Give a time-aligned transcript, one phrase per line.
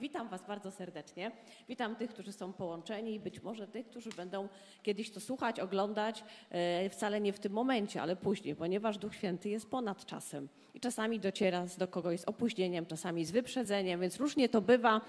[0.00, 1.30] Witam Was bardzo serdecznie.
[1.68, 4.48] Witam tych, którzy są połączeni i być może tych, którzy będą
[4.82, 9.48] kiedyś to słuchać, oglądać, e, wcale nie w tym momencie, ale później, ponieważ Duch Święty
[9.48, 14.48] jest ponad czasem i czasami dociera do kogoś z opóźnieniem, czasami z wyprzedzeniem, więc różnie
[14.48, 15.00] to bywa.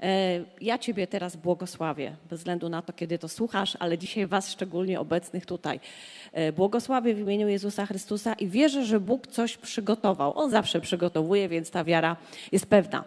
[0.00, 4.50] E, ja Ciebie teraz błogosławię, bez względu na to, kiedy to słuchasz, ale dzisiaj Was
[4.50, 5.80] szczególnie obecnych tutaj.
[6.32, 10.38] E, błogosławię w imieniu Jezusa Chrystusa i wierzę, że Bóg coś przygotował.
[10.38, 12.16] On zawsze przygotowuje, więc ta wiara
[12.52, 13.04] jest pewna.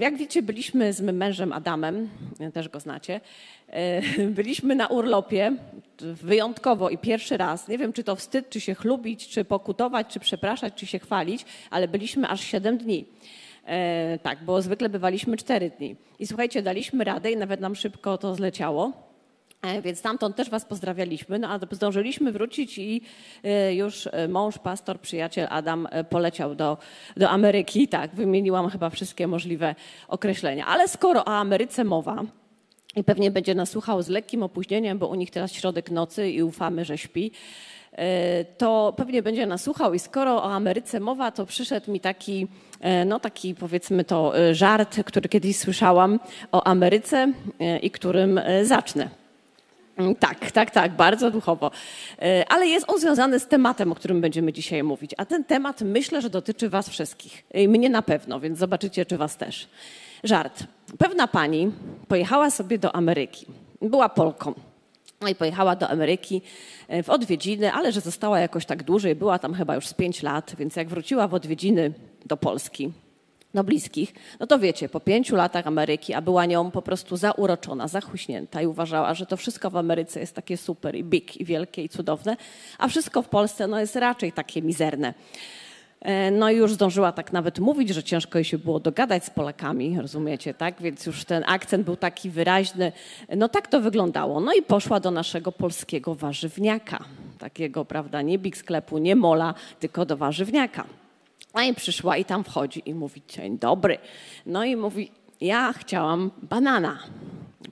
[0.00, 2.08] Jak wiecie, byliśmy z mym mężem Adamem,
[2.52, 3.20] też go znacie.
[4.30, 5.56] Byliśmy na urlopie
[6.00, 7.68] wyjątkowo i pierwszy raz.
[7.68, 11.44] Nie wiem, czy to wstyd, czy się chlubić, czy pokutować, czy przepraszać, czy się chwalić,
[11.70, 13.04] ale byliśmy aż 7 dni.
[14.22, 15.96] Tak, bo zwykle bywaliśmy 4 dni.
[16.18, 18.92] I słuchajcie, daliśmy radę i nawet nam szybko to zleciało.
[19.64, 23.00] E, więc stamtąd też Was pozdrawialiśmy, no a zdążyliśmy wrócić i
[23.44, 26.78] e, już e, mąż, pastor, przyjaciel Adam poleciał do,
[27.16, 27.88] do Ameryki.
[27.88, 29.74] Tak, wymieniłam chyba wszystkie możliwe
[30.08, 30.66] określenia.
[30.66, 32.22] Ale skoro o Ameryce mowa,
[32.96, 36.42] i pewnie będzie nas słuchał z lekkim opóźnieniem, bo u nich teraz środek nocy i
[36.42, 37.30] ufamy, że śpi,
[38.58, 42.46] to pewnie będzie nas słuchał i skoro o Ameryce mowa, to przyszedł mi taki,
[43.06, 46.20] no taki powiedzmy to żart, który kiedyś słyszałam
[46.52, 47.32] o Ameryce
[47.82, 49.23] i którym zacznę.
[49.96, 51.70] Mm, tak, tak, tak, bardzo duchowo.
[52.22, 55.14] E, ale jest on związany z tematem, o którym będziemy dzisiaj mówić.
[55.16, 57.44] A ten temat myślę, że dotyczy Was wszystkich.
[57.54, 59.68] I mnie na pewno, więc zobaczycie, czy Was też.
[60.24, 60.64] Żart.
[60.98, 61.72] Pewna pani
[62.08, 63.46] pojechała sobie do Ameryki.
[63.82, 64.54] Była Polką.
[65.20, 66.42] No i pojechała do Ameryki
[66.88, 70.22] e, w odwiedziny, ale że została jakoś tak dłużej, była tam chyba już z pięć
[70.22, 71.92] lat, więc jak wróciła w odwiedziny
[72.26, 72.92] do Polski,
[73.54, 77.88] no bliskich, no to wiecie, po pięciu latach Ameryki, a była nią po prostu zauroczona,
[77.88, 81.84] zachuśnięta i uważała, że to wszystko w Ameryce jest takie super i big i wielkie
[81.84, 82.36] i cudowne,
[82.78, 85.14] a wszystko w Polsce no jest raczej takie mizerne.
[86.04, 89.30] E, no i już zdążyła tak nawet mówić, że ciężko jej się było dogadać z
[89.30, 90.82] Polakami, rozumiecie, tak?
[90.82, 92.92] Więc już ten akcent był taki wyraźny.
[93.36, 94.40] No tak to wyglądało.
[94.40, 97.04] No i poszła do naszego polskiego warzywniaka.
[97.38, 100.84] Takiego, prawda, nie big sklepu, nie mola, tylko do warzywniaka.
[101.54, 103.98] Pani przyszła i tam wchodzi i mówi, dzień dobry.
[104.46, 105.10] No i mówi,
[105.40, 106.98] ja chciałam banana.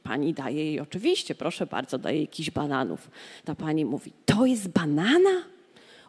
[0.03, 3.11] Pani daje jej, oczywiście, proszę bardzo, daje jakiś bananów.
[3.45, 5.31] Ta pani mówi, to jest banana?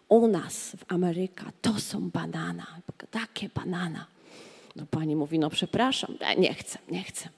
[0.09, 2.67] U nas w Ameryce to są banana,
[3.11, 4.05] takie banana.
[4.75, 7.29] No pani mówi, no przepraszam, nie chcę, nie chcę.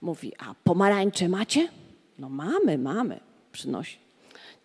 [0.00, 1.68] Mówi, a pomarańcze macie?
[2.18, 3.20] No mamy, mamy,
[3.52, 3.98] przynosi.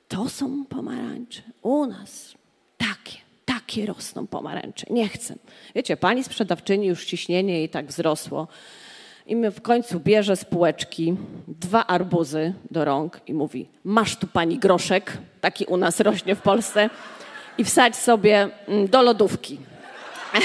[0.07, 2.35] To są pomarańcze, u nas
[2.77, 3.24] takie
[3.65, 4.85] takie rosną pomarańcze.
[4.89, 5.35] Nie chcę.
[5.75, 8.47] Wiecie, pani sprzedawczyni już ciśnienie jej tak wzrosło.
[9.27, 11.15] I w końcu bierze z półeczki
[11.47, 16.41] dwa arbuzy do rąk i mówi: Masz tu pani groszek, taki u nas rośnie w
[16.41, 16.89] Polsce,
[17.57, 19.57] i wsadź sobie mm, do lodówki.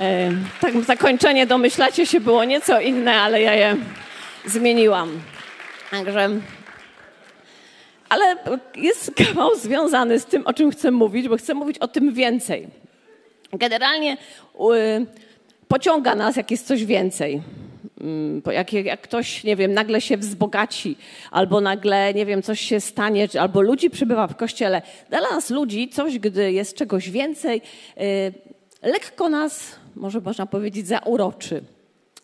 [0.00, 0.30] E,
[0.60, 3.76] tak, zakończenie domyślacie się było nieco inne, ale ja je
[4.46, 5.20] zmieniłam.
[5.90, 6.30] Także
[8.08, 8.36] ale
[8.76, 12.68] jest kawał związany z tym, o czym chcę mówić, bo chcę mówić o tym więcej.
[13.52, 14.16] Generalnie
[15.68, 17.42] pociąga nas, jak jest coś więcej.
[18.00, 20.96] Mm, jak, jak, ktoś, nie wiem, nagle się wzbogaci,
[21.30, 24.82] albo nagle, nie wiem, coś się stanie, albo ludzi przybywa w kościele.
[25.10, 27.62] Dla nas ludzi coś, gdy jest czegoś więcej,
[28.00, 28.32] y,
[28.82, 31.62] lekko nas, może można powiedzieć, zauroczy.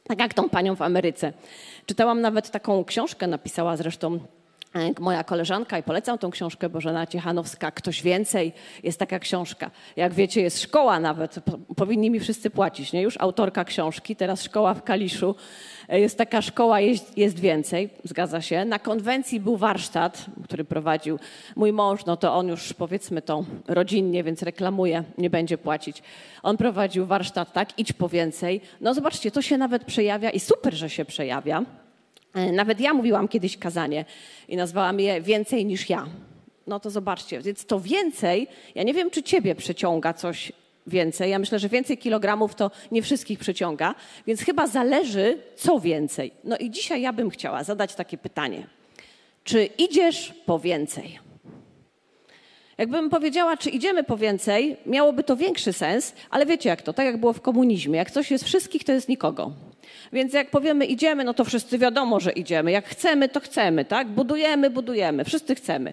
[0.06, 1.32] Tak jak tą panią w Ameryce.
[1.86, 4.20] Czytałam nawet taką książkę, napisała zresztą
[5.00, 8.52] moja koleżanka i polecam tą książkę Bożena Ciechanowska, Ktoś więcej,
[8.82, 9.70] jest taka książka.
[9.96, 11.36] Jak wiecie, jest szkoła nawet,
[11.76, 13.02] powinni mi wszyscy płacić, nie?
[13.02, 15.34] Już autorka książki, teraz szkoła w Kaliszu.
[15.88, 18.64] E, jest taka szkoła, jest, jest więcej, zgadza się.
[18.64, 21.18] Na konwencji był warsztat, który prowadził
[21.56, 26.02] mój mąż, no to on już powiedzmy to rodzinnie, więc reklamuje, nie będzie płacić.
[26.42, 28.60] On prowadził warsztat, tak, idź po więcej.
[28.80, 31.64] No zobaczcie, to się nawet przejawia i super, że się przejawia
[32.52, 34.04] nawet ja mówiłam kiedyś kazanie
[34.48, 36.06] i nazwałam je więcej niż ja.
[36.66, 40.52] No to zobaczcie, więc to więcej, ja nie wiem, czy ciebie przyciąga coś
[40.86, 41.30] więcej.
[41.30, 43.94] Ja myślę, że więcej kilogramów to nie wszystkich przyciąga,
[44.26, 46.30] więc chyba zależy, co więcej.
[46.44, 48.66] No i dzisiaj ja bym chciała zadać takie pytanie.
[49.44, 51.18] Czy idziesz po więcej?
[52.78, 57.06] Jakbym powiedziała, czy idziemy po więcej, miałoby to większy sens, ale wiecie jak to, tak
[57.06, 57.98] jak było w komunizmie.
[57.98, 59.52] Jak coś jest wszystkich, to jest nikogo.
[60.14, 62.70] Więc jak powiemy idziemy, no to wszyscy wiadomo, że idziemy.
[62.70, 64.08] Jak chcemy, to chcemy, tak?
[64.08, 65.24] Budujemy, budujemy.
[65.24, 65.92] Wszyscy chcemy.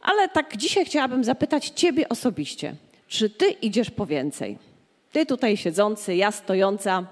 [0.00, 2.74] Ale tak dzisiaj chciałabym zapytać ciebie osobiście.
[3.08, 4.58] Czy ty idziesz po więcej?
[5.12, 7.06] Ty tutaj siedzący, ja stojąca,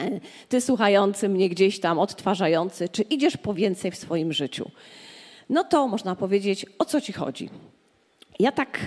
[0.00, 4.70] e, ty słuchający mnie gdzieś tam, odtwarzający, czy idziesz po więcej w swoim życiu?
[5.50, 7.50] No to można powiedzieć, o co ci chodzi?
[8.38, 8.78] Ja tak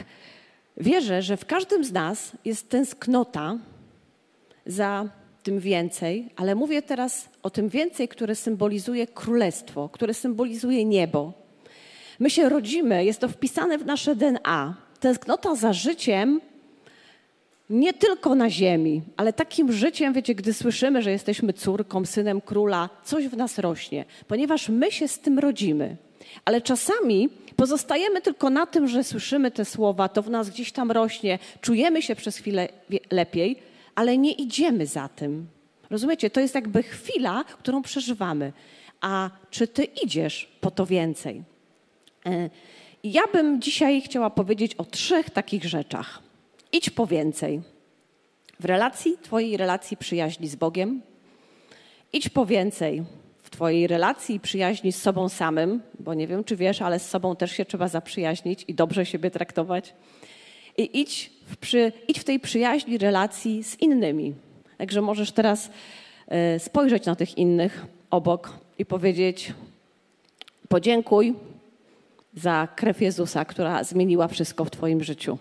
[0.78, 3.58] wierzę, że w każdym z nas jest tęsknota
[4.66, 5.10] za
[5.46, 11.34] tym więcej, ale mówię teraz o tym więcej, które symbolizuje królestwo, które symbolizuje niebo.
[12.20, 14.76] My się rodzimy, jest to wpisane w nasze DNA.
[15.00, 16.42] Tęsknota za życiem
[17.70, 22.90] nie tylko na ziemi, ale takim życiem, wiecie, gdy słyszymy, że jesteśmy córką, synem króla,
[23.04, 25.98] coś w nas rośnie, ponieważ my się z tym rodzimy.
[26.46, 30.92] Ale czasami pozostajemy tylko na tym, że słyszymy te słowa, to w nas gdzieś tam
[30.92, 32.70] rośnie, czujemy się przez chwilę
[33.12, 35.48] lepiej, ale nie idziemy za tym.
[35.90, 36.30] Rozumiecie?
[36.30, 38.54] To jest jakby chwila, którą przeżywamy.
[39.02, 41.44] A czy ty idziesz po to więcej?
[42.26, 42.50] E,
[43.04, 46.22] ja bym dzisiaj chciała powiedzieć o trzech takich rzeczach.
[46.72, 47.62] Idź po więcej.
[48.60, 51.02] W relacji, Twojej relacji przyjaźni z Bogiem.
[52.14, 53.04] Idź po więcej
[53.44, 57.36] w Twojej relacji przyjaźni z sobą samym, bo nie wiem, czy wiesz, ale z sobą
[57.36, 59.94] też się trzeba zaprzyjaźnić i dobrze siebie traktować.
[60.78, 64.34] I idź w, przy, idź w tej przyjaźni relacji z innymi.
[64.78, 65.70] Także możesz teraz
[66.56, 69.54] y, spojrzeć na tych innych obok i powiedzieć:
[70.70, 71.34] Podziękuj
[72.36, 75.38] za krew Jezusa, która zmieniła wszystko w Twoim życiu.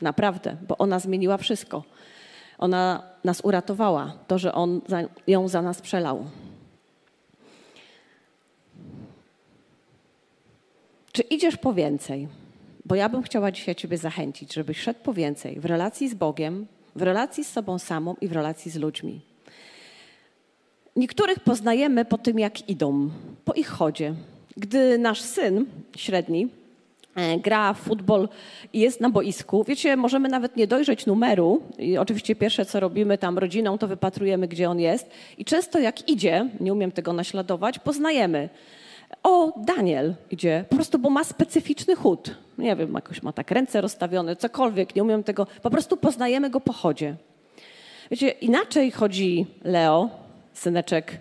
[0.00, 1.82] Naprawdę, bo ona zmieniła wszystko.
[2.58, 4.80] Ona nas uratowała, to, że On
[5.26, 6.24] ją za nas przelał.
[11.12, 12.28] Czy idziesz po więcej?
[12.88, 16.66] Bo ja bym chciała dzisiaj Ciebie zachęcić, żebyś szedł po więcej w relacji z Bogiem,
[16.96, 19.20] w relacji z sobą samą i w relacji z ludźmi.
[20.96, 23.10] Niektórych poznajemy po tym, jak idą,
[23.44, 24.14] po ich chodzie.
[24.56, 26.48] Gdy nasz syn średni
[27.18, 28.28] E, gra w futbol
[28.72, 29.64] i jest na boisku.
[29.64, 34.48] Wiecie, możemy nawet nie dojrzeć numeru i oczywiście pierwsze, co robimy tam rodziną, to wypatrujemy,
[34.48, 35.10] gdzie on jest.
[35.38, 38.48] I często jak idzie, nie umiem tego naśladować, poznajemy.
[39.22, 42.34] O, Daniel idzie, po prostu, bo ma specyficzny chód.
[42.58, 45.46] Nie wiem, jakoś ma tak ręce rozstawione, cokolwiek, nie umiem tego.
[45.62, 47.16] Po prostu poznajemy go po chodzie.
[48.10, 50.10] Wiecie, inaczej chodzi Leo,
[50.52, 51.20] syneczek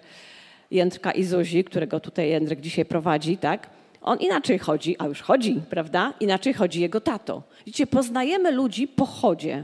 [0.71, 3.69] Jędrka i Zuzi, którego tutaj Jędrek dzisiaj prowadzi, tak?
[4.01, 6.13] On inaczej chodzi, a już chodzi, prawda?
[6.19, 7.43] Inaczej chodzi jego tato.
[7.65, 9.63] Widzicie, poznajemy ludzi po chodzie.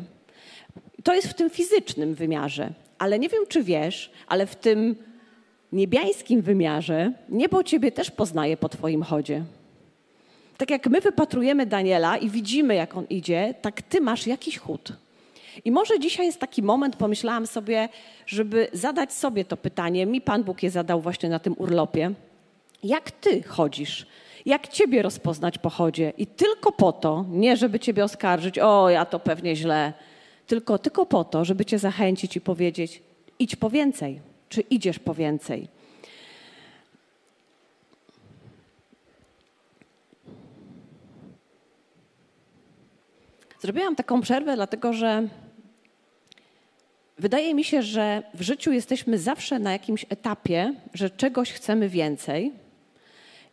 [1.04, 2.70] To jest w tym fizycznym wymiarze.
[3.00, 4.96] Ale nie wiem, czy wiesz, ale w tym
[5.74, 9.44] niebiańskim wymiarze niebo ciebie też poznaje po twoim chodzie.
[10.58, 14.94] Tak jak my wypatrujemy Daniela i widzimy, jak on idzie, tak ty masz jakiś chód.
[15.66, 17.90] I może dzisiaj jest taki moment, pomyślałam sobie,
[18.26, 20.06] żeby zadać sobie to pytanie.
[20.06, 22.12] Mi Pan Bóg je zadał właśnie na tym urlopie.
[22.84, 24.08] Jak ty chodzisz?
[24.46, 26.14] jak ciebie rozpoznać po chodzie.
[26.18, 29.94] I tylko po to, nie żeby ciebie oskarżyć, o ja to pewnie źle,
[30.48, 33.04] tylko, tylko po to, żeby cię zachęcić i powiedzieć,
[33.40, 34.20] idź po więcej,
[34.54, 35.68] czy idziesz po więcej.
[43.60, 45.28] Zrobiłam taką przerwę, dlatego że
[47.18, 52.52] wydaje mi się, że w życiu jesteśmy zawsze na jakimś etapie, że czegoś chcemy więcej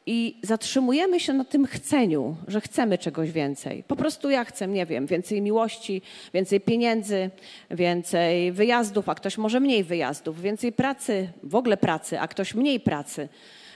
[0.06, 3.84] i zatrzymujemy się na tym chceniu, że chcemy czegoś więcej.
[3.88, 6.02] Po prostu ja chcę, nie wiem, więcej miłości,
[6.34, 7.30] więcej pieniędzy,
[7.70, 12.80] więcej wyjazdów, a ktoś może mniej wyjazdów, więcej pracy, w ogóle pracy, a ktoś mniej
[12.80, 13.28] pracy.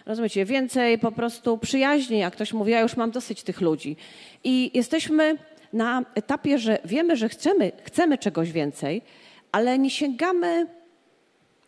[0.07, 3.97] Rozumiecie, więcej po prostu przyjaźni, a ktoś mówi, ja już mam dosyć tych ludzi.
[4.45, 5.37] I jesteśmy
[5.73, 9.03] na etapie, że wiemy, że chcemy, chcemy czegoś więcej,
[9.53, 10.67] ale nie sięgamy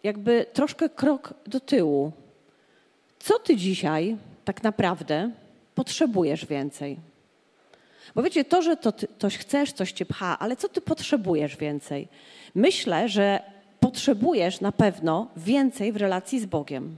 [0.03, 2.13] jakby troszkę krok do tyłu.
[3.19, 5.31] Co ty dzisiaj tak naprawdę
[5.75, 6.97] potrzebujesz więcej.
[8.15, 12.09] Bo wiecie, to, że to coś chcesz, coś cię pcha, ale co ty potrzebujesz więcej?
[12.55, 13.41] Myślę, że
[13.81, 16.97] potrzebujesz na pewno więcej w relacji z Bogiem.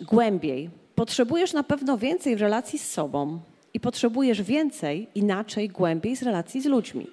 [0.00, 0.70] Głębiej.
[0.94, 3.40] Potrzebujesz na pewno więcej w relacji z sobą
[3.74, 7.06] i potrzebujesz więcej, inaczej, głębiej z relacji z ludźmi.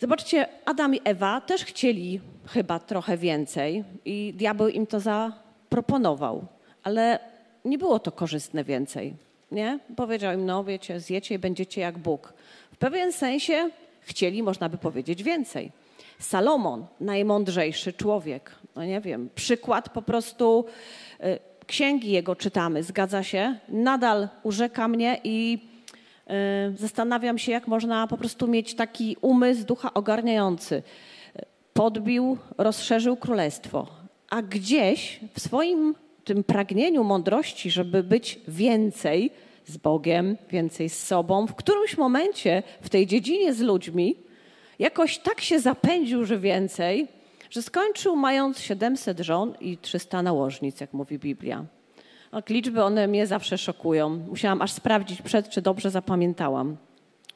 [0.00, 6.55] Zobaczcie, Adam i Ewa też chcieli chyba trochę więcej i diabeł im to zaproponował
[6.86, 7.18] ale
[7.64, 9.14] nie było to korzystne więcej.
[9.52, 9.78] Nie?
[9.96, 12.32] Powiedział im, no wiecie, zjecie i będziecie jak Bóg.
[12.72, 15.72] W pewien sensie chcieli, można by powiedzieć, więcej.
[16.18, 20.64] Salomon, najmądrzejszy człowiek, no nie wiem, przykład po prostu
[21.24, 25.58] y, księgi jego czytamy, zgadza się, nadal urzeka mnie i
[26.72, 30.82] y, zastanawiam się, jak można po prostu mieć taki umysł ducha ogarniający.
[31.72, 33.86] Podbił, rozszerzył królestwo,
[34.30, 35.94] a gdzieś w swoim
[36.26, 39.30] tym pragnieniu mądrości, żeby być więcej
[39.64, 44.16] z Bogiem, więcej z sobą, w którymś momencie w tej dziedzinie z ludźmi
[44.78, 47.08] jakoś tak się zapędził, że więcej,
[47.50, 51.64] że skończył mając 700 żon i 300 nałożnic, jak mówi Biblia.
[52.30, 54.10] Tak, liczby one mnie zawsze szokują.
[54.10, 56.76] Musiałam aż sprawdzić przed, czy dobrze zapamiętałam.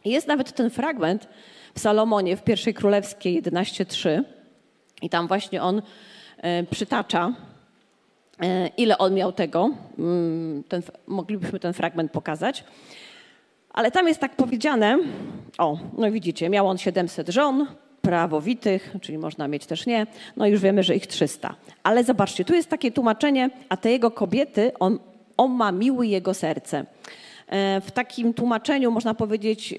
[0.04, 1.28] Jest nawet ten fragment
[1.74, 4.22] w Salomonie w pierwszej królewskiej 11.3,
[5.02, 5.82] I tam właśnie on
[6.38, 7.34] e, przytacza,
[8.76, 9.70] ile on miał tego.
[9.98, 12.64] Mm, ten, moglibyśmy ten fragment pokazać.
[13.70, 14.98] Ale tam jest tak powiedziane,
[15.58, 17.66] o, no widzicie, miał on 700 żon,
[18.02, 20.06] prawowitych, czyli można mieć też nie,
[20.36, 21.54] no już wiemy, że ich 300.
[21.82, 24.98] Ale zobaczcie, tu jest takie tłumaczenie, a te jego kobiety, on,
[25.36, 26.84] on ma miły jego serce.
[27.46, 29.76] E, w takim tłumaczeniu można powiedzieć e,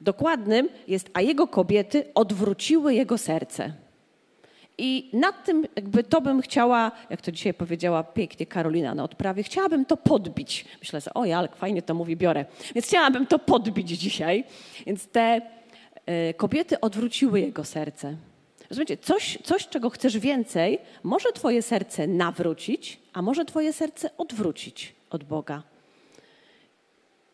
[0.00, 3.72] dokładnym jest, a jego kobiety odwróciły jego serce.
[4.78, 9.42] I nad tym, jakby to bym chciała, jak to dzisiaj powiedziała pięknie Karolina na odprawie,
[9.42, 10.64] chciałabym to podbić.
[10.80, 12.44] Myślę oj, ale fajnie to mówi, biorę.
[12.74, 14.44] Więc chciałabym to podbić dzisiaj.
[14.86, 15.40] Więc te
[16.30, 18.16] y, kobiety odwróciły jego serce.
[18.70, 24.94] Rozumiecie, coś, coś, czego chcesz więcej, może twoje serce nawrócić, a może twoje serce odwrócić
[25.10, 25.62] od Boga.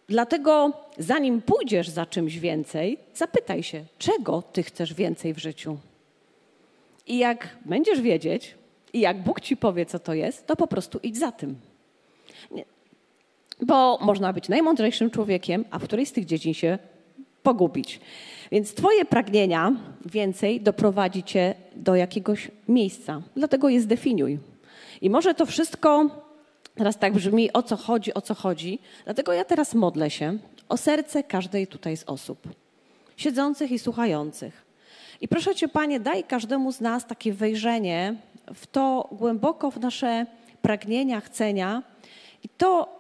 [0.09, 5.79] Dlatego zanim pójdziesz za czymś więcej, zapytaj się, czego ty chcesz więcej w życiu.
[7.09, 8.55] I jak będziesz wiedzieć,
[8.93, 11.57] i jak Bóg ci powie, co to jest, to po prostu idź za tym.
[12.51, 12.65] Nie.
[13.63, 16.79] Bo można być najmądrzejszym człowiekiem, a w którejś z tych dziedzin się
[17.43, 18.01] pogubić.
[18.53, 19.73] Więc Twoje pragnienia
[20.07, 23.23] więcej doprowadzi Cię do jakiegoś miejsca.
[23.37, 24.39] Dlatego je zdefiniuj.
[25.01, 26.11] I może to wszystko
[26.75, 28.79] teraz tak brzmi, o co chodzi, o co chodzi.
[29.05, 30.39] Dlatego ja teraz modlę się
[30.69, 32.49] o serce każdej tutaj z osób,
[33.17, 34.68] siedzących i słuchających.
[35.21, 38.15] I proszę Cię, Panie, daj każdemu z nas takie wejrzenie
[38.55, 40.27] w to głęboko, w nasze
[40.63, 41.83] pragnienia, chcenia
[42.43, 42.99] i to,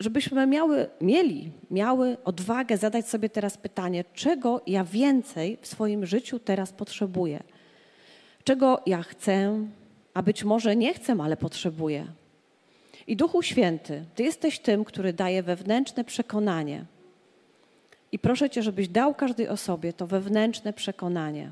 [0.00, 6.38] żebyśmy miały, mieli, miały odwagę zadać sobie teraz pytanie, czego ja więcej w swoim życiu
[6.38, 7.42] teraz potrzebuję?
[8.44, 9.58] Czego ja chcę,
[10.14, 12.06] a być może nie chcę, ale potrzebuję?
[13.06, 16.84] I Duchu Święty, Ty jesteś tym, który daje wewnętrzne przekonanie–
[18.14, 21.50] i proszę Cię, żebyś dał każdej osobie to wewnętrzne przekonanie.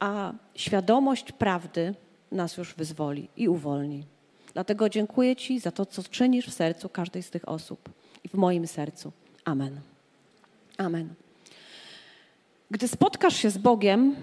[0.00, 1.94] A świadomość prawdy
[2.32, 4.04] nas już wyzwoli i uwolni.
[4.52, 7.88] Dlatego dziękuję Ci za to, co czynisz w sercu każdej z tych osób
[8.24, 9.12] i w moim sercu.
[9.44, 9.80] Amen.
[10.78, 11.14] Amen.
[12.70, 14.16] Gdy spotkasz się z Bogiem,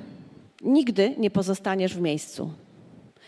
[0.61, 2.53] nigdy nie pozostaniesz w miejscu.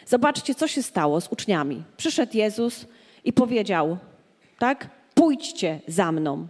[0.05, 1.83] Zobaczcie, co się stało z uczniami.
[1.97, 2.85] Przyszedł Jezus
[3.23, 3.97] i powiedział,
[4.59, 5.00] tak?
[5.21, 6.47] Pójdźcie za mną.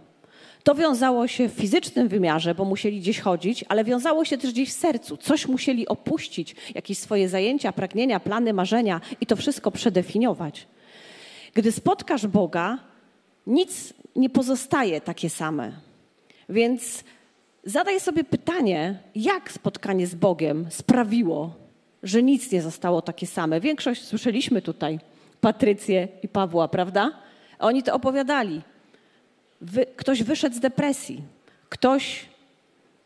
[0.62, 4.70] To wiązało się w fizycznym wymiarze, bo musieli gdzieś chodzić, ale wiązało się też gdzieś
[4.70, 5.16] w sercu.
[5.16, 10.66] Coś musieli opuścić, jakieś swoje zajęcia, pragnienia, plany, marzenia i to wszystko przedefiniować.
[11.54, 12.78] Gdy spotkasz Boga,
[13.46, 15.72] nic nie pozostaje takie same.
[16.48, 17.04] Więc
[17.64, 21.54] zadaj sobie pytanie, jak spotkanie z Bogiem sprawiło,
[22.02, 23.60] że nic nie zostało takie same.
[23.60, 24.98] Większość słyszeliśmy tutaj,
[25.40, 27.31] Patrycję i Pawła, prawda?
[27.62, 28.62] Oni to opowiadali.
[29.60, 31.22] Wy, ktoś wyszedł z depresji,
[31.68, 32.28] ktoś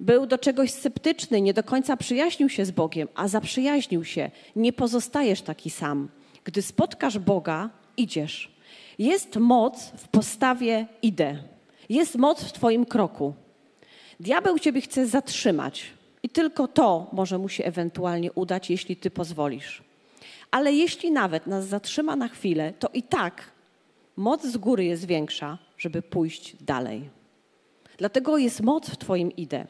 [0.01, 4.31] był do czegoś sceptyczny, nie do końca przyjaźnił się z Bogiem, a zaprzyjaźnił się.
[4.57, 6.09] Nie pozostajesz taki sam.
[6.45, 8.57] Gdy spotkasz Boga, idziesz.
[8.99, 11.37] Jest moc w postawie idę.
[11.89, 13.35] Jest moc w Twoim kroku.
[14.21, 15.87] Diabeł Ciebie chce zatrzymać
[16.23, 19.83] i tylko to może mu się ewentualnie udać, jeśli Ty pozwolisz.
[20.51, 23.56] Ale jeśli nawet nas zatrzyma na chwilę, to i tak
[24.17, 27.11] moc z góry jest większa, żeby pójść dalej.
[27.99, 29.67] Dlatego jest moc w Twoim idę.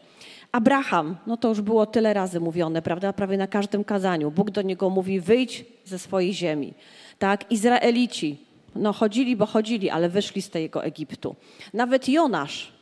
[0.53, 3.13] Abraham, no to już było tyle razy mówione, prawda?
[3.13, 4.31] Prawie na każdym kazaniu.
[4.31, 6.75] Bóg do niego mówi: wyjdź ze swojej ziemi.
[7.19, 7.53] Tak?
[7.53, 8.37] Izraelici,
[8.75, 11.37] no chodzili, bo chodzili, ale wyszli z tego Egiptu.
[11.75, 12.73] Nawet Jonasz,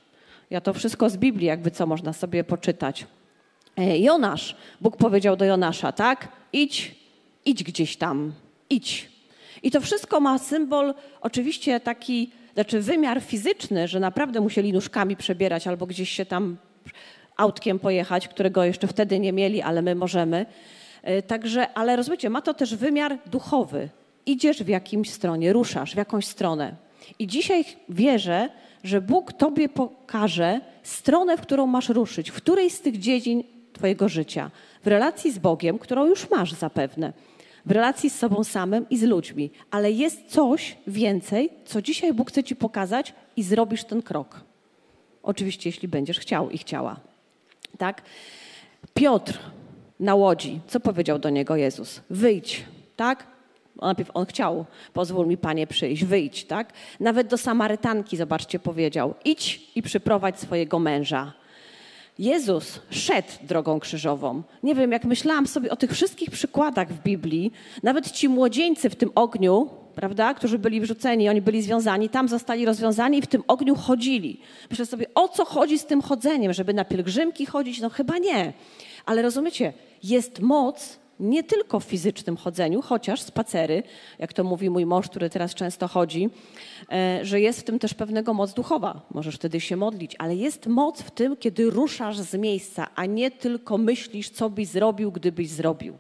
[0.50, 3.06] ja to wszystko z Biblii, jakby co można sobie poczytać.
[3.76, 6.28] E, Jonasz, Bóg powiedział do Jonasza, tak?
[6.52, 6.94] Idź,
[7.44, 8.32] idź gdzieś tam,
[8.70, 9.13] idź.
[9.62, 15.66] I to wszystko ma symbol, oczywiście taki, znaczy wymiar fizyczny, że naprawdę musieli nóżkami przebierać
[15.66, 16.56] albo gdzieś się tam
[17.36, 20.46] autkiem pojechać, którego jeszcze wtedy nie mieli, ale my możemy.
[21.02, 23.88] E, także, ale rozumiecie, ma to też wymiar duchowy.
[24.26, 26.74] Idziesz w jakimś stronie, ruszasz w jakąś stronę.
[27.18, 28.48] I dzisiaj wierzę,
[28.84, 33.42] że Bóg Tobie pokaże stronę, w którą masz ruszyć, w której z tych dziedzin
[33.72, 34.50] Twojego życia,
[34.82, 37.12] w relacji z Bogiem, którą już masz zapewne
[37.66, 42.30] w relacji z sobą samym i z ludźmi, ale jest coś więcej, co dzisiaj Bóg
[42.30, 44.40] chce Ci pokazać i zrobisz ten krok.
[45.22, 47.00] Oczywiście, jeśli będziesz chciał i chciała.
[47.78, 48.02] Tak?
[48.94, 49.38] Piotr
[50.00, 52.00] na łodzi, co powiedział do niego Jezus?
[52.10, 52.64] Wyjdź,
[52.96, 53.26] tak?
[53.82, 56.72] Najpierw on chciał, pozwól mi Panie przyjść, wyjdź, tak?
[57.00, 61.32] Nawet do Samarytanki, zobaczcie, powiedział, idź i przyprowadź swojego męża.
[62.18, 64.42] Jezus szedł drogą krzyżową.
[64.62, 67.52] Nie wiem, jak myślałam sobie o tych wszystkich przykładach w Biblii,
[67.82, 72.64] nawet ci młodzieńcy w tym ogniu, prawda, którzy byli wrzuceni, oni byli związani, tam zostali
[72.64, 74.40] rozwiązani i w tym ogniu chodzili.
[74.70, 76.52] Myślę sobie, o co chodzi z tym chodzeniem?
[76.52, 77.80] Żeby na pielgrzymki chodzić?
[77.80, 78.52] No chyba nie.
[79.06, 83.82] Ale rozumiecie, jest moc nie tylko w fizycznym chodzeniu, chociaż spacery,
[84.18, 86.30] jak to mówi mój mąż, który teraz często chodzi,
[86.92, 89.00] e, że jest w tym też pewnego moc duchowa.
[89.10, 93.30] Możesz wtedy się modlić, ale jest moc w tym, kiedy ruszasz z miejsca, a nie
[93.30, 95.96] tylko myślisz, co byś zrobił, gdybyś zrobił,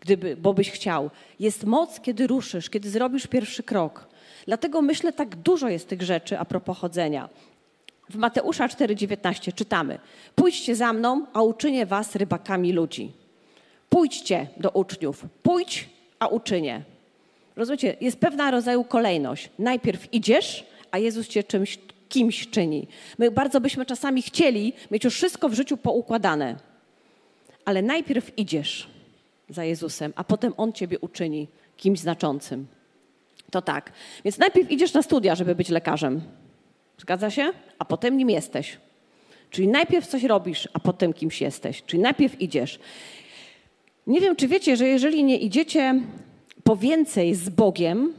[0.00, 1.10] gdyby, bo byś chciał.
[1.40, 4.06] Jest moc, kiedy ruszysz, kiedy zrobisz pierwszy krok.
[4.46, 7.28] Dlatego myślę, tak dużo jest tych rzeczy a propos chodzenia.
[8.10, 9.98] W Mateusza 4,19 czytamy:
[10.34, 13.21] Pójdźcie za mną, a uczynię was rybakami ludzi.
[13.92, 15.26] Pójdźcie do uczniów.
[15.42, 16.82] Pójdź, a uczynię.
[17.56, 17.96] Rozumiecie?
[18.00, 19.50] Jest pewna rodzaju kolejność.
[19.58, 22.88] Najpierw idziesz, a Jezus cię czymś, kimś czyni.
[23.18, 26.56] My bardzo byśmy czasami chcieli mieć już wszystko w życiu poukładane.
[27.64, 28.88] Ale najpierw idziesz
[29.48, 32.66] za Jezusem, a potem On ciebie uczyni kimś znaczącym.
[33.50, 33.92] To tak.
[34.24, 36.20] Więc najpierw idziesz na studia, żeby być lekarzem.
[36.98, 37.52] Zgadza się?
[37.78, 38.78] A potem nim jesteś.
[39.50, 41.82] Czyli najpierw coś robisz, a potem kimś jesteś.
[41.86, 42.78] Czyli najpierw idziesz.
[44.06, 46.00] Nie wiem, czy wiecie, że jeżeli nie idziecie
[46.64, 48.12] po więcej z Bogiem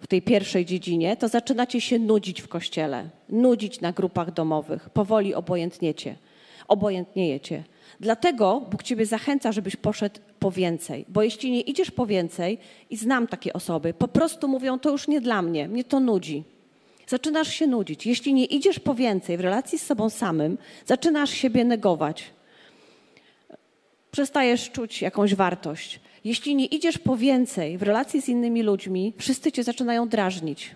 [0.00, 5.34] w tej pierwszej dziedzinie, to zaczynacie się nudzić w kościele, nudzić na grupach domowych, powoli
[5.34, 6.16] obojętniecie,
[6.68, 7.64] obojętniejecie.
[8.00, 11.04] Dlatego Bóg Ciebie zachęca, żebyś poszedł po więcej.
[11.08, 12.58] Bo jeśli nie idziesz po więcej,
[12.90, 16.44] i znam takie osoby, po prostu mówią, to już nie dla mnie, mnie to nudzi.
[17.06, 18.06] Zaczynasz się nudzić.
[18.06, 22.32] Jeśli nie idziesz po więcej w relacji z sobą samym, zaczynasz siebie negować
[24.12, 26.00] przestajesz czuć jakąś wartość.
[26.24, 30.70] Jeśli nie idziesz po więcej w relacji z innymi ludźmi, wszyscy cię zaczynają drażnić.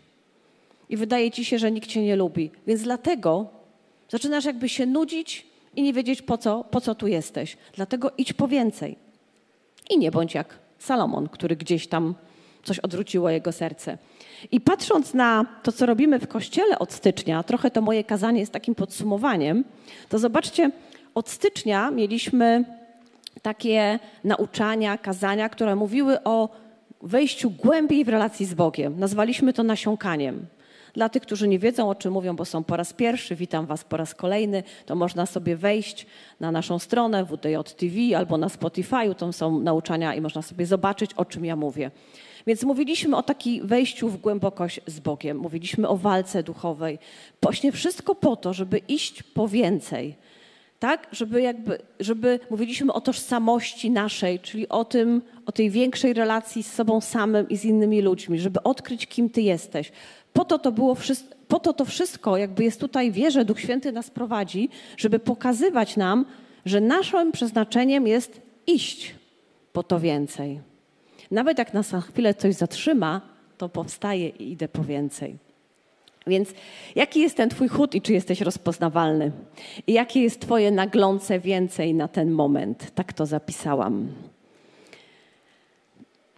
[0.89, 2.51] I wydaje ci się, że nikt cię nie lubi.
[2.67, 3.47] Więc dlatego
[4.09, 7.57] zaczynasz jakby się nudzić i nie wiedzieć, po co, po co tu jesteś.
[7.75, 8.97] Dlatego idź po więcej.
[9.91, 12.15] I nie bądź jak Salomon, który gdzieś tam
[12.65, 13.99] coś odwróciło jego serce.
[14.51, 18.53] I patrząc na to, co robimy w kościele od stycznia, trochę to moje kazanie jest
[18.53, 19.65] takim podsumowaniem,
[20.09, 20.71] to zobaczcie,
[21.15, 22.65] od stycznia mieliśmy
[23.47, 26.49] takie nauczania, kazania, które mówiły o
[27.03, 28.99] wejściu głębiej w relacji z Bogiem.
[28.99, 30.47] Nazwaliśmy to nasiąkaniem.
[30.95, 33.85] Dla tych, którzy nie wiedzą, o czym mówią, bo są po raz pierwszy, witam Was
[33.85, 36.07] po raz kolejny, to można sobie wejść
[36.41, 41.15] na naszą stronę WDJ TV albo na Spotify, tam są nauczania i można sobie zobaczyć,
[41.15, 41.91] o czym ja mówię.
[42.47, 46.99] Więc mówiliśmy o takim wejściu w głębokość z Bogiem, mówiliśmy o walce duchowej.
[47.43, 50.17] Właśnie wszystko po to, żeby iść po więcej,
[50.79, 51.09] tak?
[51.13, 56.73] Żeby jakby, żeby mówiliśmy o tożsamości naszej, czyli o tym, o tej większej relacji z
[56.73, 59.93] sobą samym i z innymi ludźmi, żeby odkryć, kim ty jesteś.
[60.33, 63.93] Po to to było wszystko, po to to wszystko jakby jest tutaj, wierzę, Duch Święty
[63.93, 66.25] nas prowadzi, żeby pokazywać nam,
[66.65, 69.15] że naszym przeznaczeniem jest iść
[69.73, 70.61] po to więcej.
[71.31, 73.21] Nawet jak nas na chwilę coś zatrzyma,
[73.59, 75.46] to powstaje i idę po więcej.
[76.27, 76.49] Więc
[76.95, 79.33] jaki jest ten Twój chód i czy jesteś rozpoznawalny?
[79.87, 82.91] I jakie jest Twoje naglące więcej na ten moment?
[82.95, 84.09] Tak to zapisałam.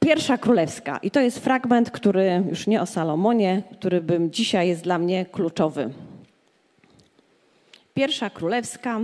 [0.00, 4.82] Pierwsza królewska, i to jest fragment, który już nie o Salomonie, który bym dzisiaj jest
[4.82, 5.90] dla mnie kluczowy.
[7.94, 9.00] Pierwsza królewska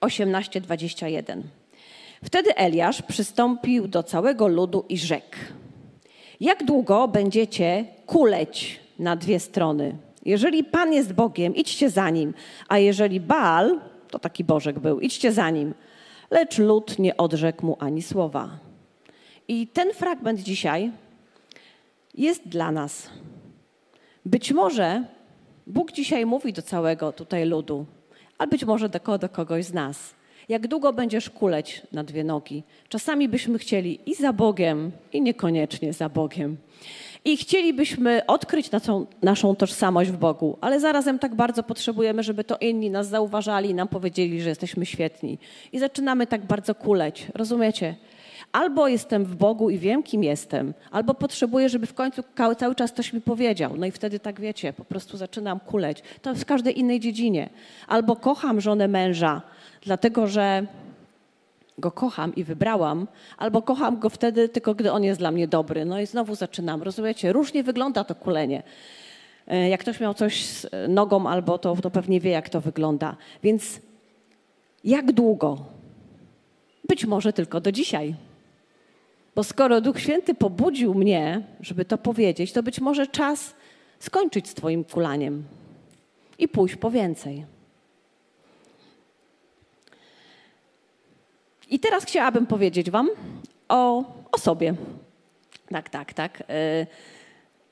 [0.00, 1.42] 18:21.
[2.24, 5.36] Wtedy Eliasz przystąpił do całego ludu i rzekł:
[6.40, 9.96] Jak długo będziecie kuleć na dwie strony.
[10.24, 12.34] Jeżeli Pan jest Bogiem, idźcie za nim,
[12.68, 13.80] a jeżeli Baal,
[14.10, 15.74] to taki Bożek był, idźcie za nim.
[16.30, 18.58] Lecz lud nie odrzekł mu ani słowa.
[19.48, 20.90] I ten fragment dzisiaj
[22.14, 23.10] jest dla nas.
[24.24, 25.04] Być może
[25.66, 27.86] Bóg dzisiaj mówi do całego tutaj ludu,
[28.38, 30.14] a być może do, do kogoś z nas.
[30.48, 32.62] Jak długo będziesz kuleć na dwie nogi?
[32.88, 36.56] Czasami byśmy chcieli i za Bogiem, i niekoniecznie za Bogiem.
[37.24, 42.56] I chcielibyśmy odkryć naszą, naszą tożsamość w Bogu, ale zarazem tak bardzo potrzebujemy, żeby to
[42.60, 45.38] inni nas zauważali i nam powiedzieli, że jesteśmy świetni.
[45.72, 47.26] I zaczynamy tak bardzo kuleć.
[47.34, 47.94] Rozumiecie?
[48.52, 52.22] Albo jestem w Bogu i wiem, kim jestem, albo potrzebuję, żeby w końcu
[52.58, 53.76] cały czas ktoś mi powiedział.
[53.76, 56.02] No i wtedy tak wiecie, po prostu zaczynam kuleć.
[56.22, 57.48] To w każdej innej dziedzinie.
[57.88, 59.42] Albo kocham żonę męża,
[59.82, 60.66] dlatego że
[61.78, 63.06] go kocham i wybrałam,
[63.38, 65.84] albo kocham go wtedy tylko, gdy on jest dla mnie dobry.
[65.84, 66.82] No i znowu zaczynam.
[66.82, 67.32] Rozumiecie?
[67.32, 68.62] Różnie wygląda to kulenie.
[69.46, 73.16] E, jak ktoś miał coś z nogą albo to, to pewnie wie, jak to wygląda.
[73.42, 73.80] Więc
[74.84, 75.58] jak długo?
[76.88, 78.14] Być może tylko do dzisiaj.
[79.34, 83.54] Bo skoro Duch Święty pobudził mnie, żeby to powiedzieć, to być może czas
[83.98, 85.44] skończyć z Twoim kulaniem
[86.38, 87.57] i pójść po więcej.
[91.68, 93.08] I teraz chciałabym powiedzieć Wam
[93.68, 94.74] o, o sobie.
[95.70, 96.42] Tak, tak, tak.
[96.48, 96.86] E,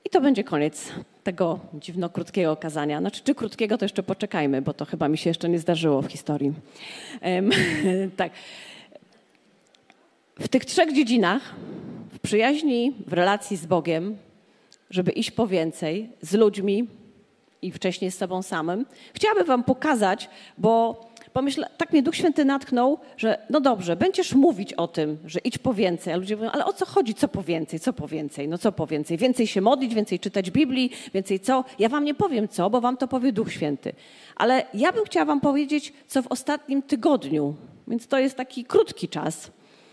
[0.05, 0.93] I to będzie koniec
[1.25, 3.01] tego dziwno krótkiego kazania.
[3.01, 6.07] Znaczy, czy krótkiego, to jeszcze poczekajmy, bo to chyba mi się jeszcze nie zdarzyło w
[6.07, 6.53] historii.
[8.17, 8.33] tak.
[10.39, 11.55] W tych trzech dziedzinach,
[12.13, 14.17] w przyjaźni, w relacji z Bogiem,
[14.91, 16.89] żeby iść po więcej, z ludźmi
[17.63, 21.01] i wcześniej z sobą samym, chciałabym Wam pokazać, bo
[21.37, 25.59] pomyślę, tak mnie Duch Święty natknął, że no dobrze, będziesz mówić o tym, że idź
[25.59, 28.49] po więcej, a ludzie mówią, ale o co chodzi, co po więcej, co po więcej,
[28.49, 31.64] no co po więcej, więcej się modlić, więcej czytać Biblii, więcej co?
[31.79, 33.92] Ja wam nie powiem co, bo wam to powie Duch Święty.
[34.37, 37.55] Ale ja bym chciała wam powiedzieć, co w ostatnim tygodniu,
[37.88, 39.51] więc to jest taki krótki czas,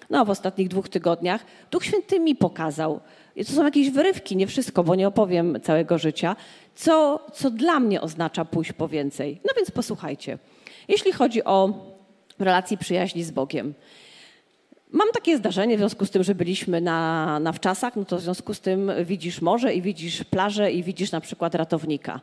[0.09, 2.99] no w ostatnich dwóch tygodniach, Duch Święty mi pokazał,
[3.47, 6.35] to są jakieś wyrywki, nie wszystko, bo nie opowiem całego życia,
[6.75, 9.39] co, co dla mnie oznacza pójść po więcej.
[9.45, 10.37] No więc posłuchajcie.
[10.87, 11.73] Jeśli chodzi o
[12.39, 13.73] relacje przyjaźni z Bogiem,
[14.93, 18.21] Mam takie zdarzenie w związku z tym, że byliśmy na, na wczasach, no to w
[18.21, 22.19] związku z tym widzisz morze i widzisz plażę i widzisz na przykład ratownika.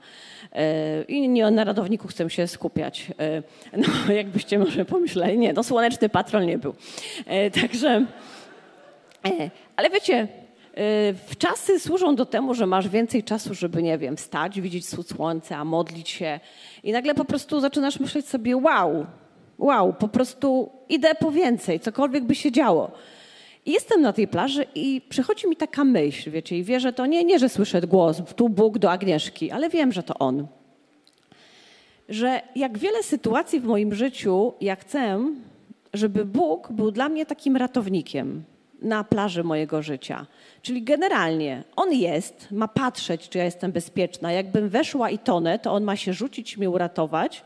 [0.52, 3.06] E, I nie na ratowniku chcę się skupiać.
[3.18, 3.42] E,
[3.76, 6.74] no jakbyście może pomyśleli, nie, no słoneczny patrol nie był.
[7.26, 8.06] E, także,
[9.76, 10.28] ale wiecie,
[11.28, 15.64] w czasy służą do temu, że masz więcej czasu, żeby, nie wiem, wstać, widzieć słońca,
[15.64, 16.40] modlić się
[16.82, 19.06] i nagle po prostu zaczynasz myśleć sobie, wow,
[19.58, 22.90] wow, po prostu idę po więcej, cokolwiek by się działo.
[23.66, 27.24] I jestem na tej plaży i przychodzi mi taka myśl, wiecie, i wierzę to nie,
[27.24, 30.46] nie, że słyszę głos, tu Bóg do Agnieszki, ale wiem, że to On.
[32.08, 35.20] Że jak wiele sytuacji w moim życiu, ja chcę,
[35.94, 38.44] żeby Bóg był dla mnie takim ratownikiem
[38.82, 40.26] na plaży mojego życia.
[40.62, 44.32] Czyli generalnie On jest, ma patrzeć, czy ja jestem bezpieczna.
[44.32, 47.44] Jakbym weszła i tonę, to On ma się rzucić, mnie uratować,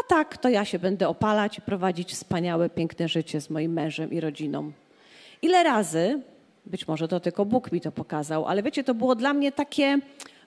[0.00, 4.12] a tak, to ja się będę opalać i prowadzić wspaniałe, piękne życie z moim mężem
[4.12, 4.72] i rodziną.
[5.42, 6.20] Ile razy,
[6.66, 9.98] być może to tylko Bóg mi to pokazał, ale wiecie, to było dla mnie takie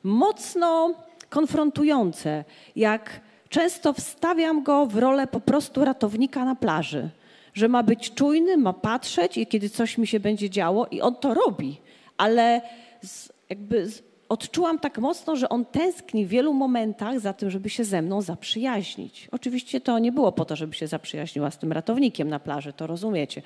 [0.03, 0.93] mocno
[1.29, 2.43] konfrontujące,
[2.75, 7.09] jak często wstawiam go w rolę po prostu ratownika na plaży,
[7.53, 11.15] że ma być czujny, ma patrzeć i kiedy coś mi się będzie działo i on
[11.15, 11.77] to robi,
[12.17, 12.61] ale
[13.01, 17.69] z, jakby z, odczułam tak mocno, że on tęskni w wielu momentach za tym, żeby
[17.69, 19.27] się ze mną zaprzyjaźnić.
[19.31, 22.87] Oczywiście to nie było po to, żeby się zaprzyjaźniła z tym ratownikiem na plaży, to
[22.87, 23.41] rozumiecie.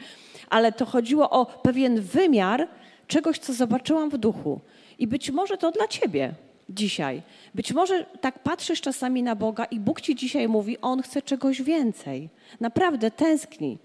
[0.50, 2.68] Ale to chodziło o pewien wymiar
[3.08, 4.60] czegoś, co zobaczyłam w duchu.
[5.00, 6.34] I być może to dla ciebie
[6.74, 7.22] dzisiaj.
[7.56, 11.62] Być może tak patrzysz czasami na Boga i Bóg ci dzisiaj mówi, On chce czegoś
[11.62, 12.30] więcej.
[12.60, 13.78] Naprawdę tęskni.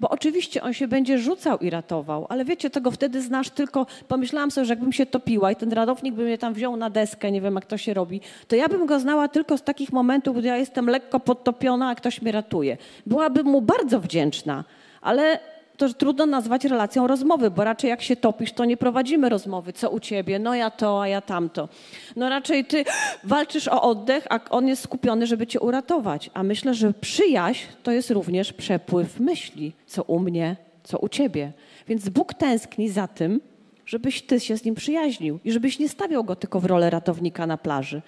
[0.00, 4.50] Bo oczywiście on się będzie rzucał i ratował, ale wiecie, tego wtedy znasz tylko, pomyślałam
[4.50, 7.40] sobie, że jakbym się topiła i ten radownik by mnie tam wziął na deskę, nie
[7.40, 10.48] wiem jak to się robi, to ja bym go znała tylko z takich momentów, gdy
[10.48, 12.76] ja jestem lekko podtopiona, a ktoś mnie ratuje.
[13.06, 14.64] Byłabym mu bardzo wdzięczna,
[15.00, 15.38] ale
[15.76, 19.72] to trudno nazwać relacją rozmowy, bo raczej jak się topisz, to nie prowadzimy rozmowy.
[19.72, 20.38] Co u ciebie?
[20.38, 21.68] No ja to, a ja tamto.
[22.16, 22.84] No raczej ty
[23.24, 26.30] walczysz o oddech, a on jest skupiony, żeby cię uratować.
[26.34, 29.72] A myślę, że przyjaźń to jest również przepływ myśli.
[29.86, 31.52] Co u mnie, co u ciebie.
[31.88, 33.40] Więc Bóg tęskni za tym,
[33.86, 37.46] żebyś ty się z nim przyjaźnił i żebyś nie stawiał go tylko w rolę ratownika
[37.46, 38.02] na plaży.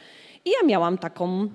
[0.44, 1.48] I ja miałam taką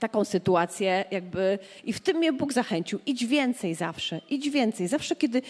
[0.00, 2.98] taką sytuację jakby i w tym mnie Bóg zachęcił.
[3.06, 4.88] Idź więcej zawsze, idź więcej.
[4.88, 5.42] Zawsze kiedy,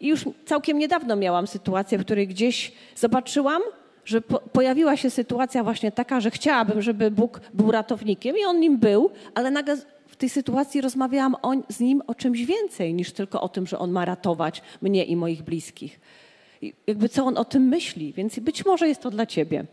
[0.00, 3.62] i już całkiem niedawno miałam sytuację, w której gdzieś zobaczyłam,
[4.04, 8.60] że po, pojawiła się sytuacja właśnie taka, że chciałabym, żeby Bóg był ratownikiem i On
[8.60, 13.12] nim był, ale nagle w tej sytuacji rozmawiałam o, z Nim o czymś więcej niż
[13.12, 16.00] tylko o tym, że On ma ratować mnie i moich bliskich.
[16.62, 19.64] I jakby co On o tym myśli, więc być może jest to dla Ciebie.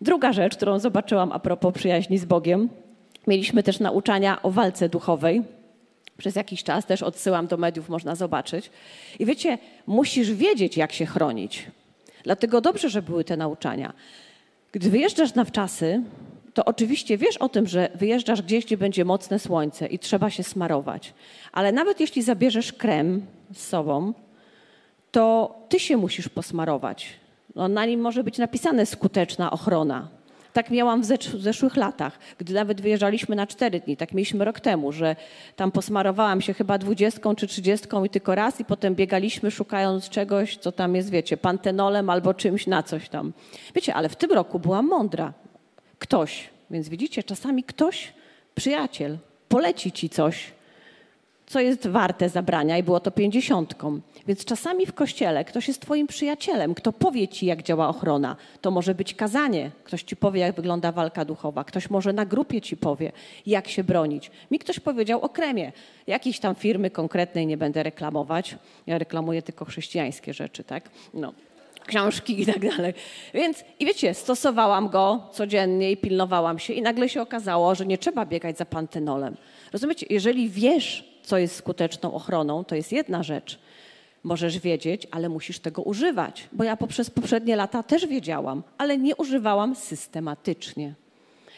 [0.00, 2.68] Druga rzecz, którą zobaczyłam a propos przyjaźni z Bogiem–
[3.26, 5.42] Mieliśmy też nauczania o walce duchowej.
[6.18, 8.70] Przez jakiś czas też odsyłam do mediów, można zobaczyć.
[9.18, 11.66] I wiecie, musisz wiedzieć, jak się chronić.
[12.24, 13.92] Dlatego dobrze, że były te nauczania.
[14.72, 16.02] Gdy wyjeżdżasz na wczasy,
[16.54, 20.42] to oczywiście wiesz o tym, że wyjeżdżasz gdzieś, gdzie będzie mocne słońce i trzeba się
[20.42, 21.14] smarować.
[21.52, 24.12] Ale nawet jeśli zabierzesz krem z sobą,
[25.10, 27.08] to ty się musisz posmarować.
[27.54, 30.08] No, na nim może być napisane skuteczna ochrona.
[30.56, 31.06] Tak miałam w
[31.38, 33.96] zeszłych latach, gdy nawet wyjeżdżaliśmy na cztery dni.
[33.96, 35.16] Tak mieliśmy rok temu, że
[35.56, 40.56] tam posmarowałam się chyba dwudziestką czy trzydziestką i tylko raz i potem biegaliśmy szukając czegoś,
[40.56, 43.32] co tam jest, wiecie, pantenolem albo czymś na coś tam.
[43.74, 45.32] Wiecie, ale w tym roku byłam mądra.
[45.98, 48.12] Ktoś, więc widzicie, czasami ktoś,
[48.54, 50.52] przyjaciel, poleci ci coś,
[51.46, 54.00] co jest warte zabrania i było to pięćdziesiątką.
[54.26, 58.36] Więc czasami w kościele ktoś jest twoim przyjacielem, kto powie ci, jak działa ochrona.
[58.60, 62.60] To może być kazanie, ktoś ci powie, jak wygląda walka duchowa, ktoś może na grupie
[62.60, 63.12] ci powie,
[63.46, 64.30] jak się bronić.
[64.50, 65.72] Mi ktoś powiedział o kremie,
[66.06, 68.56] jakiejś tam firmy konkretnej nie będę reklamować.
[68.86, 70.90] Ja reklamuję tylko chrześcijańskie rzeczy, tak?
[71.14, 71.32] No
[71.86, 72.94] książki i tak dalej.
[73.34, 77.98] Więc i wiecie, stosowałam go codziennie i pilnowałam się i nagle się okazało, że nie
[77.98, 79.36] trzeba biegać za pantenolem.
[79.72, 83.58] Rozumiecie, jeżeli wiesz, co jest skuteczną ochroną, to jest jedna rzecz.
[84.22, 89.16] Możesz wiedzieć, ale musisz tego używać, bo ja poprzez poprzednie lata też wiedziałam, ale nie
[89.16, 90.94] używałam systematycznie.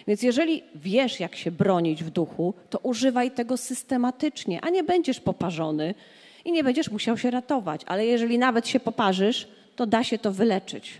[0.06, 5.20] Więc jeżeli wiesz, jak się bronić w duchu, to używaj tego systematycznie, a nie będziesz
[5.20, 5.94] poparzony
[6.44, 7.80] i nie będziesz musiał się ratować.
[7.86, 10.98] Ale jeżeli nawet się poparzysz, to da się to wyleczyć.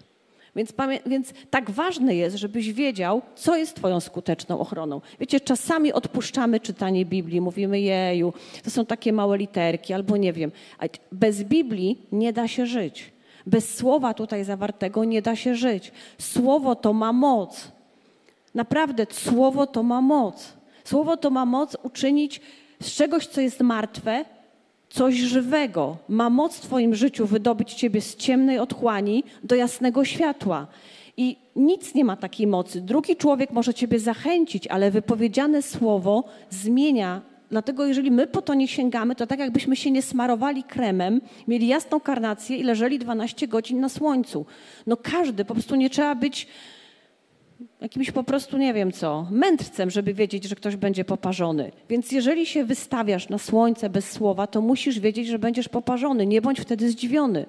[0.57, 0.73] Więc,
[1.07, 5.01] więc, tak ważne jest, żebyś wiedział, co jest Twoją skuteczną ochroną.
[5.21, 8.33] Wiecie, czasami odpuszczamy czytanie Biblii, mówimy jeju,
[8.65, 10.53] to są takie małe literki, albo nie wiem.
[11.13, 13.13] Bez Biblii nie da się żyć.
[13.47, 15.93] Bez słowa tutaj zawartego nie da się żyć.
[16.19, 17.73] Słowo to ma moc.
[18.55, 20.57] Naprawdę, słowo to ma moc.
[20.85, 22.41] Słowo to ma moc uczynić
[22.81, 24.25] z czegoś, co jest martwe,
[24.91, 25.97] coś żywego.
[26.09, 30.67] Ma moc w Twoim życiu wydobyć Ciebie z ciemnej otchłani do jasnego światła.
[31.17, 32.81] I nic nie ma takiej mocy.
[32.81, 37.21] Drugi człowiek może Ciebie zachęcić, ale wypowiedziane słowo zmienia.
[37.51, 41.69] Dlatego, jeżeli my po to nie sięgamy, to tak jakbyśmy się nie smarowali kremem, mieli
[41.69, 44.47] jasną karnację i leżeli 12 godzin na słońcu.
[44.87, 46.47] No każdy, po prostu nie trzeba być
[47.81, 51.73] jakimś po prostu nie wiem co, mędrcem, żeby wiedzieć, że ktoś będzie poparzony.
[51.89, 56.27] Więc jeżeli się wystawiasz na słońce bez słowa, to musisz wiedzieć, że będziesz poparzony.
[56.27, 57.47] Nie bądź wtedy zdziwiony.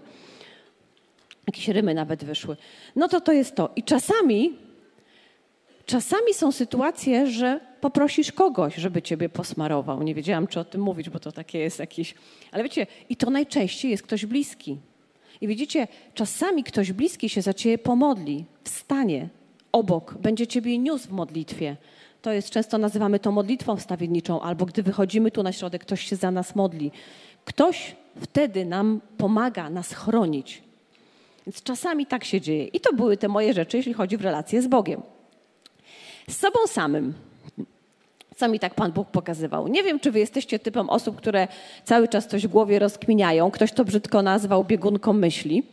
[1.47, 2.57] Jakieś rymy nawet wyszły.
[2.95, 3.69] No to to jest to.
[3.75, 4.53] I czasami,
[5.85, 10.03] czasami są sytuacje, że poprosisz kogoś, żeby ciebie posmarował.
[10.03, 12.15] Nie wiedziałam, czy o tym mówić, bo to takie jest jakieś...
[12.51, 14.77] Ale wiecie, i to najczęściej jest ktoś bliski.
[15.41, 19.29] I widzicie, czasami ktoś bliski się za ciebie pomodli, wstanie,
[19.71, 21.75] obok, będzie Ciebie niósł w modlitwie.
[22.21, 26.15] To jest często nazywamy to modlitwą wstawienniczą, albo gdy wychodzimy tu na środek, ktoś się
[26.15, 26.91] za nas modli.
[27.45, 30.63] Ktoś wtedy nam pomaga nas chronić.
[31.47, 32.65] Więc czasami tak się dzieje.
[32.65, 35.01] I to były te moje rzeczy, jeśli chodzi w relacje z Bogiem.
[36.29, 37.13] Z sobą samym.
[38.35, 39.67] Co mi tak Pan Bóg pokazywał?
[39.67, 41.47] Nie wiem, czy wy jesteście typem osób, które
[41.85, 43.51] cały czas coś w głowie rozkminiają.
[43.51, 45.63] Ktoś to brzydko nazwał biegunką myśli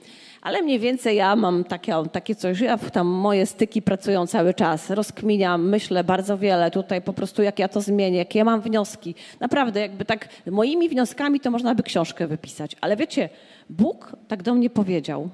[0.43, 4.91] ale mniej więcej ja mam takie, takie coś, ja tam moje styki pracują cały czas,
[4.91, 9.15] rozkminiam, myślę bardzo wiele tutaj po prostu jak ja to zmienię, jakie ja mam wnioski.
[9.41, 13.29] Naprawdę jakby tak moimi wnioskami to można by książkę wypisać, ale wiecie,
[13.71, 15.29] Bóg tak do mnie powiedział,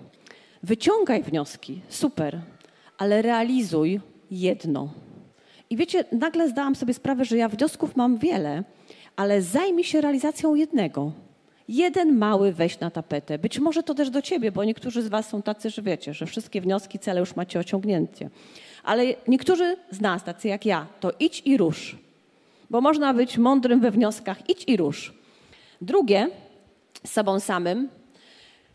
[0.62, 2.40] wyciągaj wnioski, super,
[2.98, 4.88] ale realizuj jedno.
[5.70, 8.64] I wiecie, nagle zdałam sobie sprawę, że ja wniosków mam wiele,
[9.16, 11.12] ale zajmij się realizacją jednego
[11.68, 13.38] jeden mały wejść na tapetę.
[13.38, 16.26] Być może to też do ciebie, bo niektórzy z was są tacy, że wiecie, że
[16.26, 18.30] wszystkie wnioski, cele już macie osiągnięcie.
[18.84, 21.96] Ale niektórzy z nas, tacy jak ja, to idź i rusz.
[22.70, 25.14] Bo można być mądrym we wnioskach, idź i rusz.
[25.80, 26.28] Drugie,
[27.06, 27.88] z sobą samym,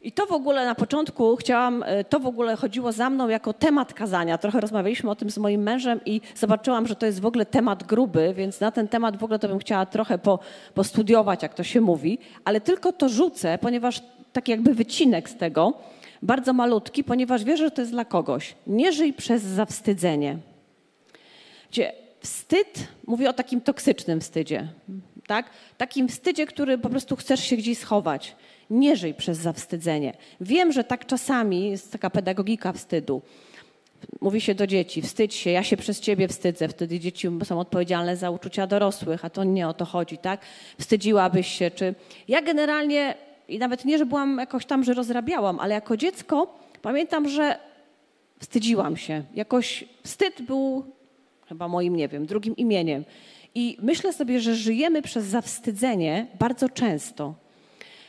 [0.08, 3.54] i to w ogóle na początku chciałam, e, to w ogóle chodziło za mną jako
[3.54, 4.38] temat kazania.
[4.38, 7.84] Trochę rozmawialiśmy o tym z moim mężem i zobaczyłam, że to jest w ogóle temat
[7.84, 10.40] gruby, więc na ten temat w ogóle to bym chciała trochę po,
[10.74, 14.02] postudiować, jak to się mówi, ale tylko to rzucę, ponieważ
[14.34, 15.74] taki jakby wycinek z tego,
[16.22, 18.56] bardzo malutki, ponieważ wierzę, że to jest dla kogoś.
[18.68, 20.38] Nie żyj przez zawstydzenie.
[21.72, 24.68] Gdzie wstyd, mówię o takim toksycznym wstydzie,
[25.28, 25.50] tak?
[25.78, 28.36] Takim wstydzie, który po prostu chcesz się gdzieś schować.
[28.70, 30.14] Nie żyj przez zawstydzenie.
[30.42, 33.22] Wiem, że tak czasami jest taka pedagogika wstydu.
[34.22, 36.68] Mówi się do dzieci, wstydź się, ja się przez ciebie wstydzę.
[36.68, 40.42] Wtedy dzieci są odpowiedzialne za uczucia dorosłych, a to nie o to chodzi, tak?
[40.80, 41.96] Wstydziłabyś się, czy...
[42.28, 43.16] Ja generalnie,
[43.48, 47.60] i nawet nie, że byłam jakoś tam, że rozrabiałam, ale jako dziecko pamiętam, że
[48.40, 49.24] wstydziłam się.
[49.36, 50.86] Jakoś wstyd był
[51.50, 53.04] chyba moim, nie wiem, drugim imieniem.
[53.56, 57.34] I myślę sobie, że żyjemy przez zawstydzenie bardzo często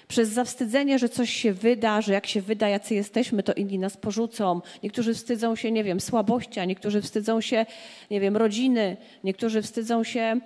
[0.08, 3.96] przez zawstydzenie, że coś się wyda, że jak się wyda, jacy jesteśmy, to inni nas
[3.96, 4.60] porzucą.
[4.82, 7.66] Niektórzy wstydzą się, nie wiem, słabości, a niektórzy wstydzą się,
[8.10, 10.40] nie wiem, rodziny, niektórzy wstydzą się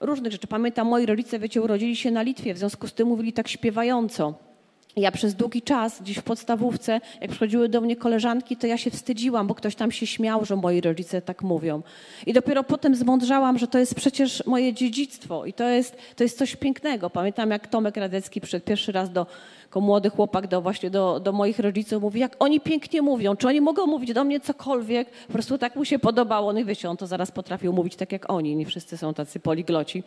[0.00, 0.46] różnych rzeczy.
[0.46, 4.51] Pamiętam, moi rodzice, wiecie, urodzili się na Litwie, w związku z tym mówili tak śpiewająco.
[4.96, 8.90] Ja przez długi czas, gdzieś w podstawówce, jak przychodziły do mnie koleżanki, to ja się
[8.90, 11.82] wstydziłam, bo ktoś tam się śmiał, że moi rodzice tak mówią.
[12.26, 16.38] I dopiero potem zmądrzałam, że to jest przecież moje dziedzictwo i to jest, to jest
[16.38, 17.10] coś pięknego.
[17.10, 19.26] Pamiętam, jak Tomek Radecki przyszedł pierwszy raz do
[19.72, 23.48] jako młody chłopak do właśnie do, do moich rodziców mówi, jak oni pięknie mówią, czy
[23.48, 26.52] oni mogą mówić do mnie cokolwiek, po prostu tak mu się podobało.
[26.52, 29.40] No i wiecie, on to zaraz potrafił mówić tak jak oni, nie wszyscy są tacy
[29.40, 30.02] poligloci.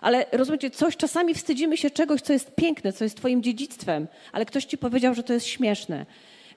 [0.00, 4.46] Ale rozumiecie, coś, czasami wstydzimy się czegoś, co jest piękne, co jest twoim dziedzictwem, ale
[4.46, 6.06] ktoś ci powiedział, że to jest śmieszne.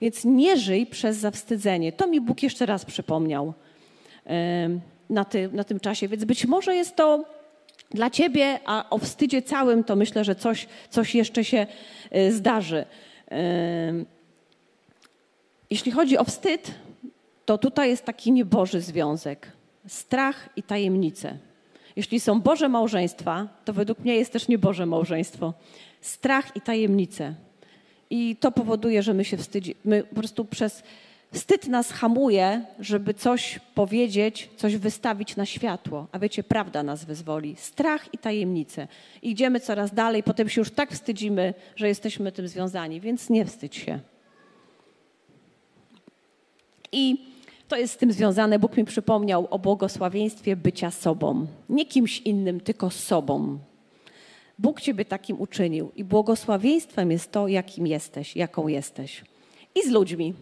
[0.01, 1.91] Więc nie żyj przez zawstydzenie.
[1.91, 3.53] To mi Bóg jeszcze raz przypomniał
[5.09, 6.07] na, ty, na tym czasie.
[6.07, 7.25] Więc być może jest to
[7.93, 11.67] dla ciebie, a o wstydzie całym to myślę, że coś, coś jeszcze się
[12.15, 12.85] y, zdarzy.
[15.69, 16.71] Jeśli chodzi o wstyd,
[17.45, 19.51] to tutaj jest taki nieboży związek.
[19.87, 21.37] Strach i tajemnice.
[21.95, 25.53] Jeśli są Boże małżeństwa, to według mnie jest też nieboże małżeństwo.
[26.01, 27.35] Strach i tajemnice.
[28.09, 29.75] I to powoduje, że my się wstydzimy.
[29.85, 30.83] My po prostu przez
[31.33, 36.07] Wstyd nas hamuje, żeby coś powiedzieć, coś wystawić na światło.
[36.11, 37.55] A wiecie, prawda nas wyzwoli.
[37.55, 38.87] Strach i tajemnice.
[39.21, 43.75] Idziemy coraz dalej, potem się już tak wstydzimy, że jesteśmy tym związani, więc nie wstydź
[43.75, 43.99] się.
[46.91, 47.25] I
[47.67, 48.59] to jest z tym związane.
[48.59, 51.47] Bóg mi przypomniał o błogosławieństwie bycia sobą.
[51.69, 53.59] Nie kimś innym, tylko sobą.
[54.59, 55.91] Bóg ciebie takim uczynił.
[55.95, 59.23] I błogosławieństwem jest to, jakim jesteś, jaką jesteś.
[59.75, 60.33] I z ludźmi.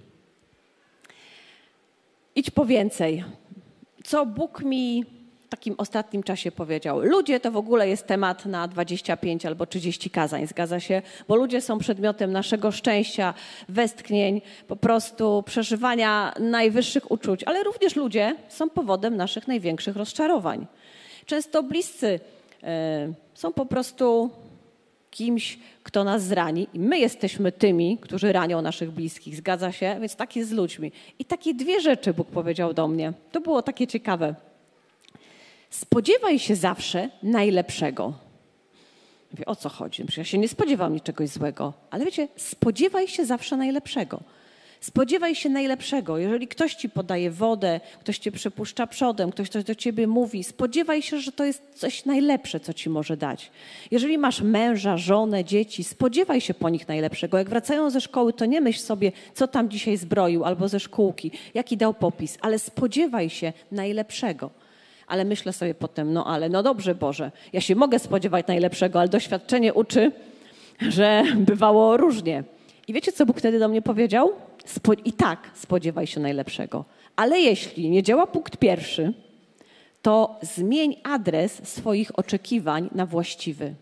[2.39, 3.23] Idź po więcej.
[4.03, 5.05] Co Bóg mi
[5.39, 6.99] w takim ostatnim czasie powiedział?
[6.99, 11.01] Ludzie to w ogóle jest temat na 25 albo 30 kazań, zgadza się?
[11.27, 13.33] Bo ludzie są przedmiotem naszego szczęścia,
[13.69, 20.67] westchnień, po prostu przeżywania najwyższych uczuć, ale również ludzie są powodem naszych największych rozczarowań.
[21.25, 22.19] Często bliscy y,
[23.33, 24.29] są po prostu
[25.11, 29.35] kimś, kto nas zrani i my jesteśmy tymi, którzy ranią naszych bliskich.
[29.35, 29.97] Zgadza się?
[30.01, 30.91] Więc tak jest z ludźmi.
[31.19, 33.13] I takie dwie rzeczy Bóg powiedział do mnie.
[33.31, 34.35] To było takie ciekawe.
[35.69, 38.13] Spodziewaj się zawsze najlepszego.
[39.31, 40.03] Mówię, o co chodzi?
[40.17, 44.19] Ja się nie spodziewam niczego złego, ale wiecie, spodziewaj się zawsze najlepszego.
[44.81, 46.17] Spodziewaj się najlepszego.
[46.17, 51.01] Jeżeli ktoś ci podaje wodę, ktoś cię przepuszcza przodem, ktoś coś do ciebie mówi, spodziewaj
[51.01, 53.51] się, że to jest coś najlepsze, co ci może dać.
[53.91, 57.37] Jeżeli masz męża, żonę, dzieci, spodziewaj się po nich najlepszego.
[57.37, 61.31] Jak wracają ze szkoły, to nie myśl sobie, co tam dzisiaj zbroił albo ze szkółki,
[61.53, 64.49] jaki dał popis, ale spodziewaj się najlepszego.
[65.07, 69.09] Ale myślę sobie potem, no ale no dobrze Boże, ja się mogę spodziewać najlepszego, ale
[69.09, 70.11] doświadczenie uczy,
[70.81, 72.43] że bywało różnie.
[72.87, 74.48] I wiecie, co Bóg wtedy do mnie powiedział?
[75.05, 76.85] I tak spodziewaj się najlepszego.
[77.15, 79.13] Ale jeśli nie działa punkt pierwszy,
[80.01, 83.73] to zmień adres swoich oczekiwań na właściwy.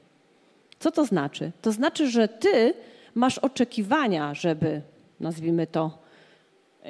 [0.80, 1.52] Co to znaczy?
[1.62, 2.74] To znaczy, że ty
[3.16, 4.82] masz oczekiwania, żeby,
[5.20, 5.98] nazwijmy to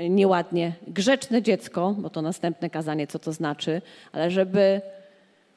[0.10, 3.82] nieładnie, grzeczne dziecko, bo to następne kazanie, co to znaczy,
[4.12, 4.82] ale żeby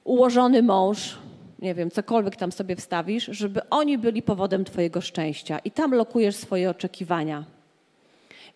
[0.05, 1.19] ułożony mąż,
[1.59, 6.37] nie wiem, cokolwiek tam sobie wstawisz, żeby oni byli powodem Twojego szczęścia i tam lokujesz
[6.37, 7.45] swoje oczekiwania.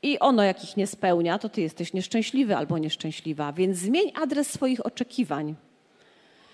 [0.02, 4.52] I ono, jak ich nie spełnia, to Ty jesteś nieszczęśliwy albo nieszczęśliwa, więc zmień adres
[4.52, 5.54] swoich oczekiwań.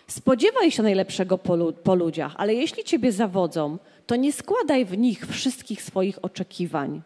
[0.07, 5.27] Spodziewaj się najlepszego po, po ludziach, ale jeśli Ciebie zawodzą, to nie składaj w nich
[5.27, 7.03] wszystkich swoich oczekiwań.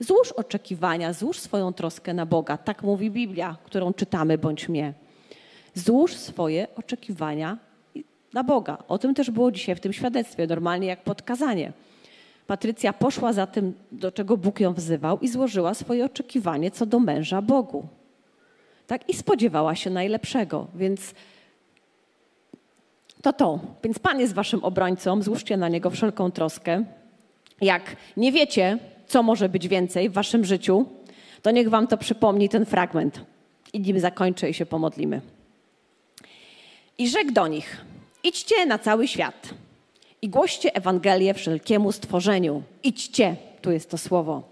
[0.00, 2.56] Złóż oczekiwania, złóż swoją troskę na Boga.
[2.56, 4.94] Tak mówi Biblia, którą czytamy bądź mnie.
[5.74, 7.58] Złóż swoje oczekiwania
[8.32, 8.78] na Boga.
[8.88, 11.72] O tym też było dzisiaj w tym świadectwie, normalnie jak podkazanie.
[12.46, 17.00] Patrycja poszła za tym, do czego Bóg ją wzywał i złożyła swoje oczekiwanie co do
[17.00, 17.86] męża Bogu.
[18.86, 19.08] Tak?
[19.08, 21.14] I spodziewała się najlepszego, więc
[23.22, 23.60] to to.
[23.84, 26.84] Więc Pan jest waszym obrońcą, złóżcie na Niego wszelką troskę.
[27.60, 30.86] Jak nie wiecie, co może być więcej w waszym życiu,
[31.42, 33.20] to niech wam to przypomni ten fragment.
[33.72, 35.20] I nim zakończę i się pomodlimy.
[36.98, 37.84] I rzekł do nich,
[38.24, 39.54] Idźcie na cały świat
[40.22, 42.62] i głoście Ewangelię wszelkiemu stworzeniu.
[42.82, 44.42] Idźcie, tu jest to słowo.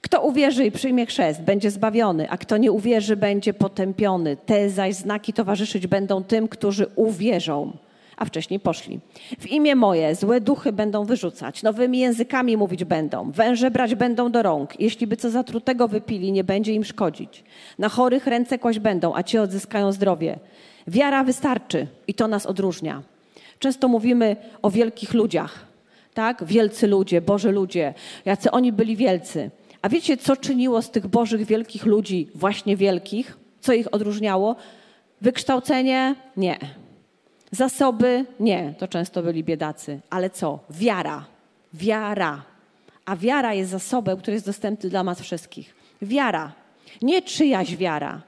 [0.00, 4.36] Kto uwierzy i przyjmie chrzest, będzie zbawiony, a kto nie uwierzy, będzie potępiony.
[4.36, 7.72] Te zaś znaki towarzyszyć będą tym, którzy uwierzą.
[8.16, 9.00] A wcześniej poszli.
[9.38, 14.42] W imię moje złe duchy będą wyrzucać, nowymi językami mówić będą, węże brać będą do
[14.42, 14.80] rąk.
[14.80, 17.44] Jeśli by co zatrutego wypili, nie będzie im szkodzić.
[17.78, 20.38] Na chorych ręce kłaść będą, a ci odzyskają zdrowie.
[20.86, 23.02] Wiara wystarczy i to nas odróżnia.
[23.58, 25.66] Często mówimy o wielkich ludziach,
[26.14, 26.44] tak?
[26.44, 27.94] Wielcy ludzie, Boży ludzie,
[28.24, 29.50] jacy oni byli wielcy.
[29.82, 33.36] A wiecie, co czyniło z tych Bożych wielkich ludzi właśnie wielkich?
[33.60, 34.56] Co ich odróżniało?
[35.20, 36.14] Wykształcenie?
[36.36, 36.58] Nie.
[37.50, 38.24] Zasoby?
[38.40, 38.74] Nie.
[38.78, 40.00] To często byli biedacy.
[40.10, 40.58] Ale co?
[40.70, 41.24] Wiara.
[41.74, 42.42] Wiara.
[43.04, 45.74] a wiara jest zasobem, który jest dostępny dla nas wszystkich.
[46.02, 46.52] Wiara,
[47.02, 48.22] nie czyjaś wiara,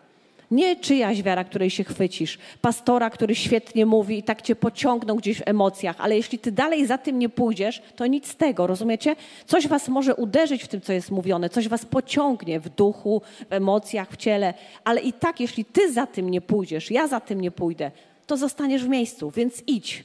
[0.51, 5.39] nie czyjaś wiara, której się chwycisz, pastora, który świetnie mówi i tak cię pociągnął gdzieś
[5.39, 9.17] w emocjach, ale jeśli ty dalej za tym nie pójdziesz, to nic z tego, rozumiecie?
[9.47, 13.53] Coś was może uderzyć w tym, co jest mówione, coś was pociągnie w duchu, w
[13.53, 17.41] emocjach, w ciele, ale i tak, jeśli ty za tym nie pójdziesz, ja za tym
[17.41, 17.91] nie pójdę,
[18.27, 20.05] to zostaniesz w miejscu, więc idź.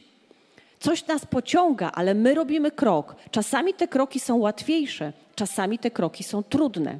[0.80, 3.16] Coś nas pociąga, ale my robimy krok.
[3.32, 7.00] Czasami te kroki są łatwiejsze, czasami te kroki są trudne.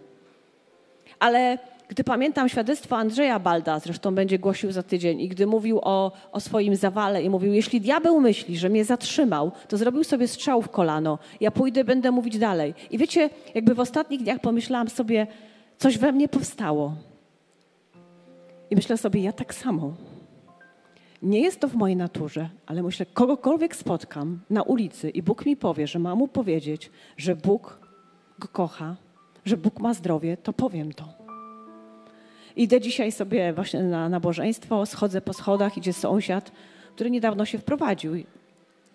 [1.20, 1.58] Ale
[1.90, 6.40] gdy pamiętam świadectwo Andrzeja Balda, zresztą będzie głosił za tydzień, i gdy mówił o, o
[6.40, 10.70] swoim zawale i mówił, jeśli diabeł myśli, że mnie zatrzymał, to zrobił sobie strzał w
[10.70, 12.74] kolano, ja pójdę, będę mówić dalej.
[12.92, 15.28] I wiecie, jakby w ostatnich dniach pomyślałam sobie,
[15.78, 16.96] coś we mnie powstało.
[18.70, 19.94] I myślę sobie, ja tak samo.
[21.22, 25.58] Nie jest to w mojej naturze, ale myślę, kogokolwiek spotkam na ulicy i Bóg mi
[25.58, 27.80] powie, że mam mu powiedzieć, że Bóg
[28.40, 28.96] go kocha,
[29.46, 31.15] że Bóg ma zdrowie, to powiem to.
[32.56, 36.52] Idę dzisiaj sobie właśnie na nabożeństwo, schodzę po schodach, idzie sąsiad,
[36.96, 38.14] który niedawno się wprowadził.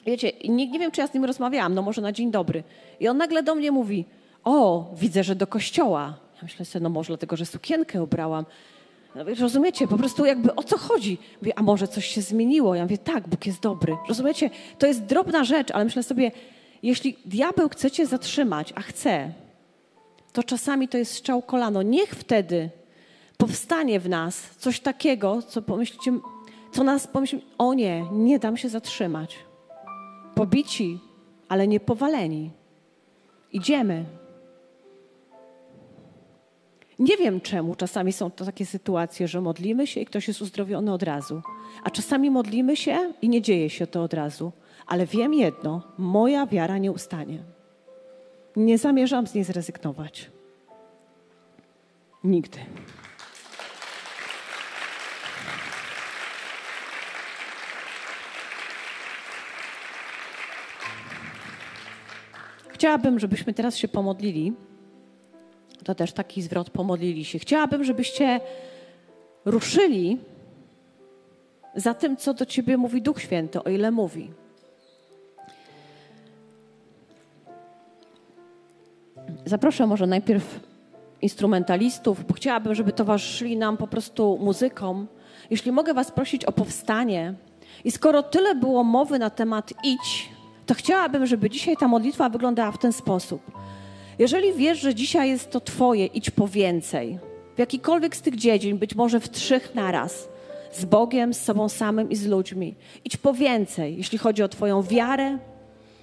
[0.07, 2.63] Wiecie, nie, nie wiem, czy ja z nim rozmawiałam, no może na dzień dobry.
[3.01, 4.05] I on nagle do mnie mówi,
[4.45, 6.15] o, widzę, że do kościoła.
[6.37, 8.45] Ja myślę sobie, no może dlatego, że sukienkę ubrałam.
[9.15, 11.19] No, rozumiecie, po prostu jakby o co chodzi?
[11.43, 12.75] Mówię, a może coś się zmieniło?
[12.75, 13.97] Ja mówię, tak, Bóg jest dobry.
[14.09, 16.33] Rozumiecie, to jest drobna rzecz, ale myślę sobie,
[16.83, 19.33] jeśli diabeł chce cię zatrzymać, a chce,
[20.33, 21.83] to czasami to jest strzał kolano.
[21.83, 22.71] Niech wtedy
[23.41, 26.19] powstanie w nas coś takiego, co pomyślicie,
[26.73, 29.39] co nas pomyśli, o nie, nie dam się zatrzymać.
[30.35, 30.99] Pobici,
[31.49, 32.51] ale nie powaleni.
[33.53, 34.05] Idziemy.
[36.99, 40.93] Nie wiem czemu czasami są to takie sytuacje, że modlimy się i ktoś jest uzdrowiony
[40.93, 41.43] od razu,
[41.85, 44.53] a czasami modlimy się i nie dzieje się to od razu.
[44.87, 47.39] Ale wiem jedno, moja wiara nie ustanie.
[48.57, 50.31] Nie zamierzam z niej zrezygnować.
[52.25, 52.59] Nigdy.
[62.81, 64.53] Chciałabym, żebyśmy teraz się pomodlili.
[65.85, 67.39] To też taki zwrot pomodlili się.
[67.39, 68.41] Chciałabym, żebyście
[69.45, 70.19] ruszyli
[71.75, 74.31] za tym, co do ciebie mówi Duch Święty, o ile mówi.
[79.45, 80.61] Zaproszę może najpierw
[81.23, 85.07] instrumentalistów, bo chciałabym, żeby towarzyszyli nam po prostu muzyką.
[85.51, 87.35] Jeśli mogę Was prosić o powstanie.
[87.85, 90.30] I skoro tyle było mowy na temat idź,
[90.71, 93.43] to chciałabym, żeby dzisiaj ta modlitwa wyglądała w ten sposób.
[94.19, 97.19] Jeżeli wiesz, że dzisiaj jest to Twoje, idź po więcej.
[97.57, 100.29] W jakikolwiek z tych dziedzin, być może w trzech naraz.
[100.73, 102.75] Z Bogiem, z sobą samym i z ludźmi.
[103.05, 105.39] Idź po więcej, jeśli chodzi o Twoją wiarę,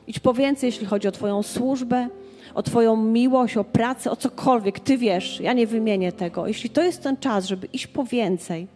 [0.08, 2.10] idź po więcej, jeśli chodzi o Twoją służbę,
[2.56, 4.80] o Twoją miłość, o pracę, o cokolwiek.
[4.80, 6.48] Ty wiesz, ja nie wymienię tego.
[6.48, 8.68] Jeśli to jest ten czas, żeby iść po więcej,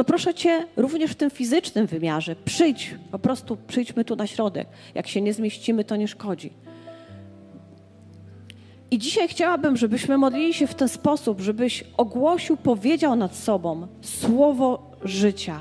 [0.00, 4.68] to proszę Cię również w tym fizycznym wymiarze, przyjdź, po prostu przyjdźmy tu na środek.
[4.94, 6.52] Jak się nie zmieścimy, to nie szkodzi.
[8.90, 14.90] I dzisiaj chciałabym, żebyśmy modlili się w ten sposób, żebyś ogłosił, powiedział nad sobą słowo
[15.04, 15.60] życia.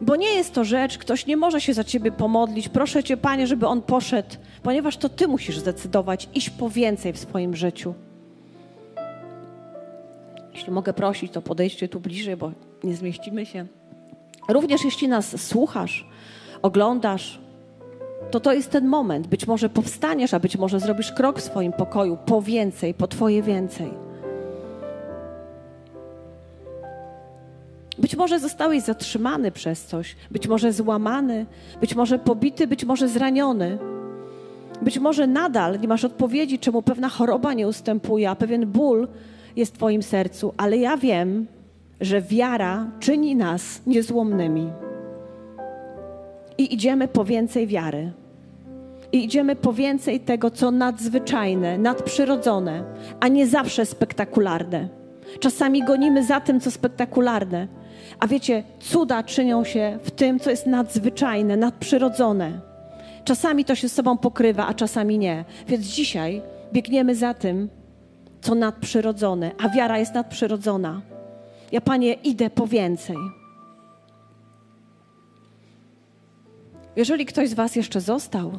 [0.00, 2.68] Bo nie jest to rzecz, ktoś nie może się za ciebie pomodlić.
[2.68, 7.18] Proszę cię, panie, żeby on poszedł, ponieważ to ty musisz zdecydować, iść po więcej w
[7.18, 7.94] swoim życiu.
[10.52, 12.52] Jeśli mogę prosić, to podejdźcie tu bliżej, bo
[12.84, 13.66] nie zmieścimy się.
[14.48, 16.06] Również jeśli nas słuchasz,
[16.62, 17.38] oglądasz,
[18.30, 19.26] to to jest ten moment.
[19.26, 23.42] Być może powstaniesz, a być może zrobisz krok w swoim pokoju po więcej, po Twoje
[23.42, 23.90] więcej.
[27.98, 31.46] Być może zostałeś zatrzymany przez coś, być może złamany,
[31.80, 33.78] być może pobity, być może zraniony.
[34.82, 39.08] Być może nadal nie masz odpowiedzi, czemu pewna choroba nie ustępuje, a pewien ból
[39.56, 41.46] jest w Twoim sercu, ale ja wiem,
[42.00, 44.70] że wiara czyni nas niezłomnymi.
[46.58, 48.12] I idziemy po więcej wiary.
[49.12, 52.84] I idziemy po więcej tego, co nadzwyczajne, nadprzyrodzone,
[53.20, 54.88] a nie zawsze spektakularne.
[55.40, 57.68] Czasami gonimy za tym, co spektakularne.
[58.18, 62.60] A wiecie, cuda czynią się w tym, co jest nadzwyczajne, nadprzyrodzone.
[63.24, 65.44] Czasami to się z sobą pokrywa, a czasami nie.
[65.68, 66.42] Więc dzisiaj
[66.72, 67.68] biegniemy za tym,
[68.42, 71.00] co nadprzyrodzone, a wiara jest nadprzyrodzona.
[71.72, 73.16] Ja, Panie, idę po więcej.
[76.96, 78.52] Jeżeli ktoś z Was jeszcze został,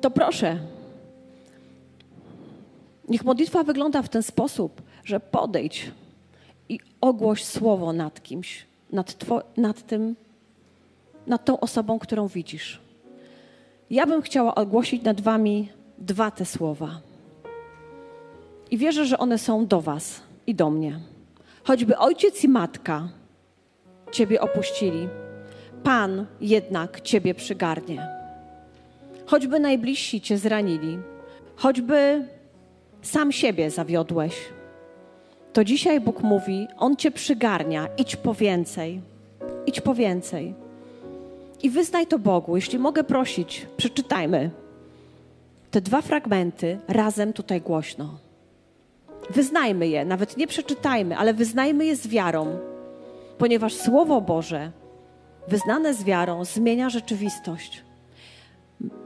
[0.00, 0.58] to proszę.
[3.08, 5.90] Niech modlitwa wygląda w ten sposób, że podejdź
[6.68, 10.16] i ogłoś słowo nad kimś, nad, two, nad tym,
[11.26, 12.80] nad tą osobą, którą widzisz.
[13.90, 15.68] ja bym chciała ogłosić nad Wami
[15.98, 17.07] dwa te słowa.
[18.70, 21.00] I wierzę, że one są do Was i do mnie.
[21.64, 23.08] Choćby ojciec i matka
[24.12, 25.08] Ciebie opuścili,
[25.82, 28.08] Pan jednak Ciebie przygarnie.
[29.26, 30.98] Choćby najbliżsi Cię zranili,
[31.56, 32.24] choćby
[33.02, 34.34] sam siebie zawiodłeś,
[35.52, 39.00] to dzisiaj Bóg mówi: On Cię przygarnia, idź po więcej,
[39.66, 40.54] idź po więcej.
[41.62, 42.56] I wyznaj to Bogu.
[42.56, 44.50] Jeśli mogę prosić, przeczytajmy
[45.70, 48.27] te dwa fragmenty razem tutaj głośno.
[49.30, 52.58] Wyznajmy je, nawet nie przeczytajmy, ale wyznajmy je z wiarą,
[53.38, 54.70] ponieważ Słowo Boże,
[55.48, 57.84] wyznane z wiarą, zmienia rzeczywistość.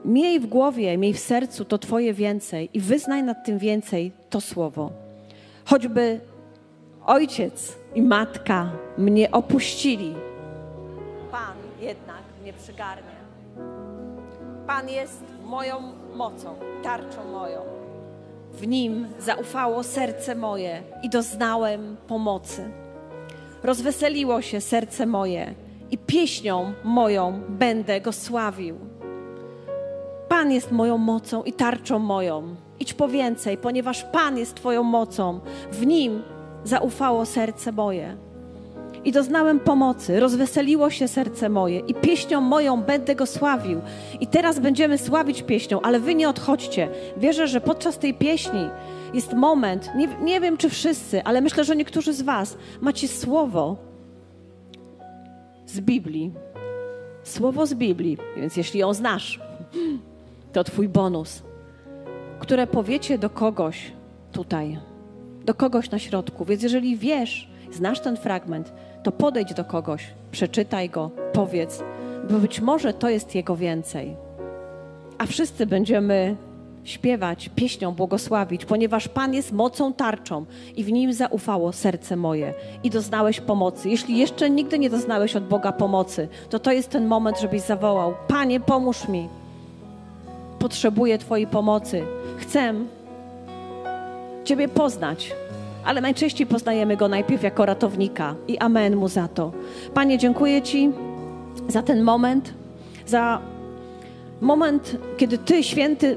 [0.05, 4.41] Miej w głowie, miej w sercu to Twoje więcej i wyznaj nad tym więcej to
[4.41, 4.93] Słowo.
[5.65, 6.21] Choćby
[7.07, 10.15] ojciec i matka mnie opuścili,
[11.33, 13.17] Pan jednak mnie przygarnie.
[14.67, 17.72] Pan jest moją mocą, tarczą moją.
[18.53, 22.71] W nim zaufało serce moje i doznałem pomocy.
[23.63, 25.55] Rozweseliło się serce moje
[25.91, 28.77] i pieśnią moją będę go sławił.
[30.29, 32.57] Pan jest moją mocą i tarczą moją.
[32.81, 35.41] Idź po więcej, ponieważ Pan jest Twoją mocą.
[35.73, 36.23] W nim
[36.65, 38.17] zaufało serce moje.
[39.05, 43.81] I doznałem pomocy, rozweseliło się serce moje i pieśnią moją będę go sławił.
[44.21, 46.89] I teraz będziemy sławić pieśnią, ale wy nie odchodźcie.
[47.17, 48.69] Wierzę, że podczas tej pieśni
[49.15, 53.77] jest moment, nie, nie wiem czy wszyscy, ale myślę, że niektórzy z Was macie słowo
[55.67, 56.33] z Biblii.
[57.25, 59.41] Słowo z Biblii, więc jeśli ją znasz,
[60.53, 61.43] to Twój bonus,
[62.39, 63.93] które powiecie do kogoś
[64.33, 64.79] tutaj,
[65.45, 66.45] do kogoś na środku.
[66.45, 68.73] Więc jeżeli wiesz, znasz ten fragment,
[69.03, 71.83] to podejdź do kogoś, przeczytaj go, powiedz,
[72.31, 74.17] bo być może to jest jego więcej.
[75.19, 76.37] A wszyscy będziemy
[76.85, 80.45] śpiewać, pieśnią błogosławić, ponieważ Pan jest mocą tarczą
[80.77, 83.89] i w nim zaufało serce moje i doznałeś pomocy.
[83.89, 88.15] Jeśli jeszcze nigdy nie doznałeś od Boga pomocy, to to jest ten moment, żebyś zawołał:
[88.29, 89.29] Panie, pomóż mi.
[90.59, 92.05] Potrzebuję Twojej pomocy.
[92.39, 92.75] Chcę
[94.45, 95.33] Ciebie poznać
[95.85, 99.53] ale najczęściej poznajemy Go najpierw jako ratownika i amen Mu za to.
[99.95, 100.91] Panie, dziękuję Ci
[101.69, 102.55] za ten moment,
[103.07, 103.41] za
[104.41, 106.17] moment, kiedy Ty, święty,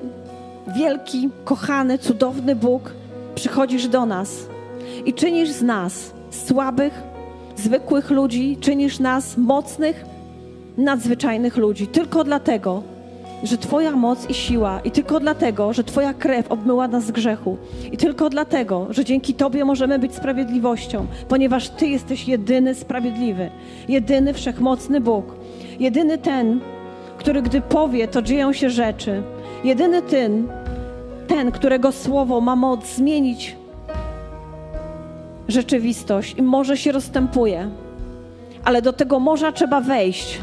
[0.78, 2.92] wielki, kochany, cudowny Bóg,
[3.36, 4.48] przychodzisz do nas
[5.06, 7.02] i czynisz z nas słabych,
[7.56, 10.06] zwykłych ludzi, czynisz nas mocnych,
[10.78, 11.88] nadzwyczajnych ludzi.
[11.88, 12.84] Tylko dlatego,
[13.44, 17.58] że Twoja moc i siła, i tylko dlatego, że Twoja krew obmyła nas z grzechu,
[17.92, 23.50] i tylko dlatego, że dzięki Tobie możemy być sprawiedliwością, ponieważ Ty jesteś jedyny sprawiedliwy,
[23.88, 25.36] jedyny wszechmocny Bóg,
[25.80, 26.60] jedyny ten,
[27.18, 29.24] który gdy powie, to dzieją się rzeczy,
[29.64, 30.48] jedyny ten,
[31.28, 33.56] ten, którego słowo ma moc zmienić
[35.48, 37.70] rzeczywistość i morze się rozstępuje,
[38.64, 40.40] ale do tego morza trzeba wejść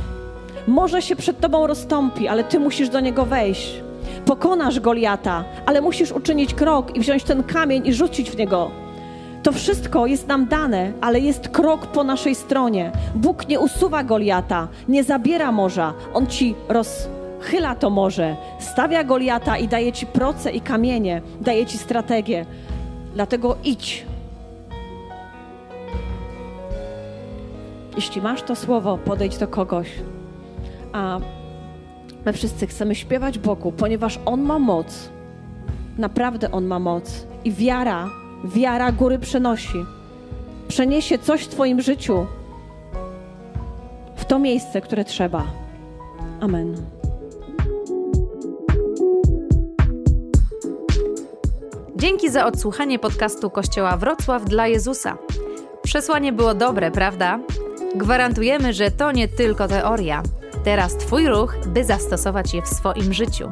[0.67, 3.83] może się przed tobą rozstąpi, ale ty musisz do niego wejść.
[4.25, 8.71] Pokonasz Goliata, ale musisz uczynić krok i wziąć ten kamień i rzucić w niego.
[9.43, 12.93] To wszystko jest nam dane, ale jest krok po naszej stronie.
[13.15, 19.69] Bóg nie usuwa Goliata, nie zabiera morza, on ci rozchyla to morze, stawia Goliata i
[19.69, 22.47] daje ci proce i kamienie, daje ci strategię.
[23.15, 24.07] Dlatego idź.
[27.97, 29.89] Jeśli masz to słowo, podejdź do kogoś
[30.93, 31.21] a
[32.27, 35.11] my wszyscy chcemy śpiewać Bogu, ponieważ On ma moc.
[35.99, 37.27] Naprawdę On ma moc.
[37.45, 38.11] I wiara,
[38.45, 39.85] wiara góry przenosi.
[40.69, 42.27] Przeniesie coś w Twoim życiu
[44.17, 45.45] w to miejsce, które trzeba.
[46.41, 46.77] Amen.
[51.97, 55.19] Dzięki za odsłuchanie podcastu Kościoła Wrocław dla Jezusa.
[55.83, 57.39] Przesłanie było dobre, prawda?
[57.95, 60.23] Gwarantujemy, że to nie tylko teoria
[60.65, 63.51] Teraz Twój ruch, by zastosować je w swoim życiu.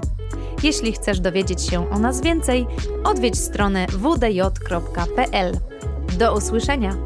[0.63, 2.67] Jeśli chcesz dowiedzieć się o nas więcej,
[3.05, 5.53] odwiedź stronę wdj.pl.
[6.19, 6.97] Do usłyszenia!